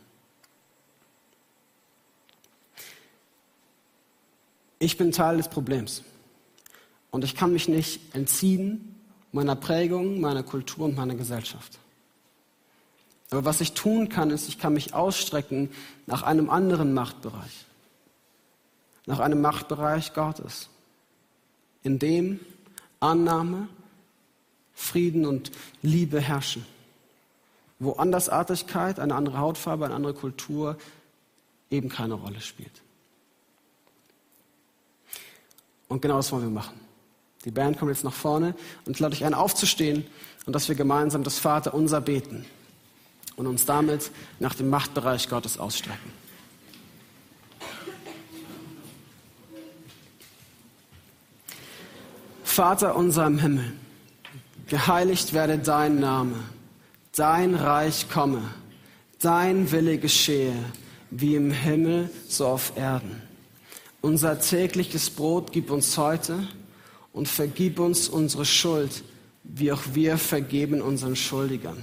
Ich 4.80 4.96
bin 4.96 5.12
Teil 5.12 5.36
des 5.36 5.46
Problems. 5.46 6.02
Und 7.16 7.24
ich 7.24 7.34
kann 7.34 7.54
mich 7.54 7.66
nicht 7.66 8.14
entziehen 8.14 8.94
meiner 9.32 9.56
Prägung, 9.56 10.20
meiner 10.20 10.42
Kultur 10.42 10.84
und 10.84 10.96
meiner 10.96 11.14
Gesellschaft. 11.14 11.78
Aber 13.30 13.46
was 13.46 13.62
ich 13.62 13.72
tun 13.72 14.10
kann, 14.10 14.28
ist, 14.28 14.50
ich 14.50 14.58
kann 14.58 14.74
mich 14.74 14.92
ausstrecken 14.92 15.70
nach 16.04 16.24
einem 16.24 16.50
anderen 16.50 16.92
Machtbereich. 16.92 17.64
Nach 19.06 19.18
einem 19.18 19.40
Machtbereich 19.40 20.12
Gottes, 20.12 20.68
in 21.82 21.98
dem 21.98 22.38
Annahme, 23.00 23.68
Frieden 24.74 25.24
und 25.24 25.52
Liebe 25.80 26.20
herrschen. 26.20 26.66
Wo 27.78 27.92
Andersartigkeit, 27.92 29.00
eine 29.00 29.14
andere 29.14 29.38
Hautfarbe, 29.38 29.86
eine 29.86 29.94
andere 29.94 30.12
Kultur 30.12 30.76
eben 31.70 31.88
keine 31.88 32.12
Rolle 32.12 32.42
spielt. 32.42 32.82
Und 35.88 36.02
genau 36.02 36.16
das 36.18 36.30
wollen 36.30 36.42
wir 36.42 36.50
machen. 36.50 36.85
Die 37.46 37.52
Band 37.52 37.78
kommt 37.78 37.92
jetzt 37.92 38.02
nach 38.02 38.12
vorne 38.12 38.54
und 38.86 38.98
lade 38.98 39.14
euch 39.14 39.24
ein, 39.24 39.32
aufzustehen 39.32 40.04
und 40.46 40.52
dass 40.52 40.68
wir 40.68 40.74
gemeinsam 40.74 41.22
das 41.22 41.38
Vater 41.38 41.74
unser 41.74 42.00
beten 42.00 42.44
und 43.36 43.46
uns 43.46 43.64
damit 43.64 44.10
nach 44.40 44.54
dem 44.54 44.68
Machtbereich 44.68 45.28
Gottes 45.28 45.56
ausstrecken. 45.56 46.10
Vater 52.42 52.96
unser 52.96 53.26
im 53.26 53.38
Himmel, 53.38 53.72
geheiligt 54.66 55.32
werde 55.32 55.58
dein 55.58 56.00
Name, 56.00 56.36
dein 57.14 57.54
Reich 57.54 58.08
komme, 58.10 58.42
dein 59.20 59.70
Wille 59.70 59.98
geschehe, 59.98 60.54
wie 61.12 61.36
im 61.36 61.52
Himmel 61.52 62.10
so 62.26 62.46
auf 62.46 62.72
Erden. 62.76 63.22
Unser 64.00 64.40
tägliches 64.40 65.10
Brot 65.10 65.52
gib 65.52 65.70
uns 65.70 65.96
heute 65.96 66.48
und 67.16 67.28
vergib 67.28 67.78
uns 67.78 68.10
unsere 68.10 68.44
Schuld, 68.44 69.02
wie 69.42 69.72
auch 69.72 69.80
wir 69.94 70.18
vergeben 70.18 70.82
unseren 70.82 71.16
Schuldigern. 71.16 71.82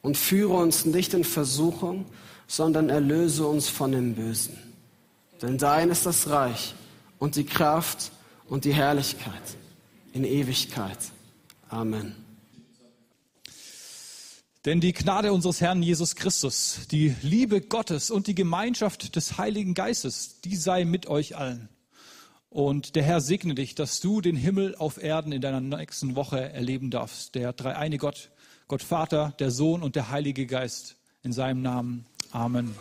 Und 0.00 0.16
führe 0.16 0.54
uns 0.54 0.84
nicht 0.84 1.12
in 1.12 1.24
Versuchung, 1.24 2.06
sondern 2.46 2.88
erlöse 2.88 3.48
uns 3.48 3.68
von 3.68 3.90
dem 3.90 4.14
Bösen. 4.14 4.56
Denn 5.42 5.58
dein 5.58 5.90
ist 5.90 6.06
das 6.06 6.28
Reich 6.28 6.76
und 7.18 7.34
die 7.34 7.42
Kraft 7.44 8.12
und 8.48 8.64
die 8.64 8.72
Herrlichkeit 8.72 9.42
in 10.12 10.22
Ewigkeit. 10.22 10.98
Amen. 11.68 12.14
Denn 14.64 14.80
die 14.80 14.92
Gnade 14.92 15.32
unseres 15.32 15.60
Herrn 15.60 15.82
Jesus 15.82 16.14
Christus, 16.14 16.82
die 16.92 17.16
Liebe 17.22 17.60
Gottes 17.60 18.08
und 18.08 18.28
die 18.28 18.36
Gemeinschaft 18.36 19.16
des 19.16 19.36
Heiligen 19.36 19.74
Geistes, 19.74 20.40
die 20.42 20.54
sei 20.54 20.84
mit 20.84 21.08
euch 21.08 21.36
allen. 21.36 21.68
Und 22.54 22.94
der 22.94 23.02
Herr 23.02 23.20
segne 23.20 23.56
dich, 23.56 23.74
dass 23.74 23.98
du 23.98 24.20
den 24.20 24.36
Himmel 24.36 24.76
auf 24.76 25.02
Erden 25.02 25.32
in 25.32 25.40
deiner 25.40 25.60
nächsten 25.60 26.14
Woche 26.14 26.52
erleben 26.52 26.88
darfst. 26.88 27.34
Der 27.34 27.52
dreieine 27.52 27.98
Gott, 27.98 28.30
Gott 28.68 28.84
Vater, 28.84 29.34
der 29.40 29.50
Sohn 29.50 29.82
und 29.82 29.96
der 29.96 30.10
Heilige 30.10 30.46
Geist. 30.46 30.94
In 31.24 31.32
seinem 31.32 31.62
Namen. 31.62 32.06
Amen. 32.30 32.76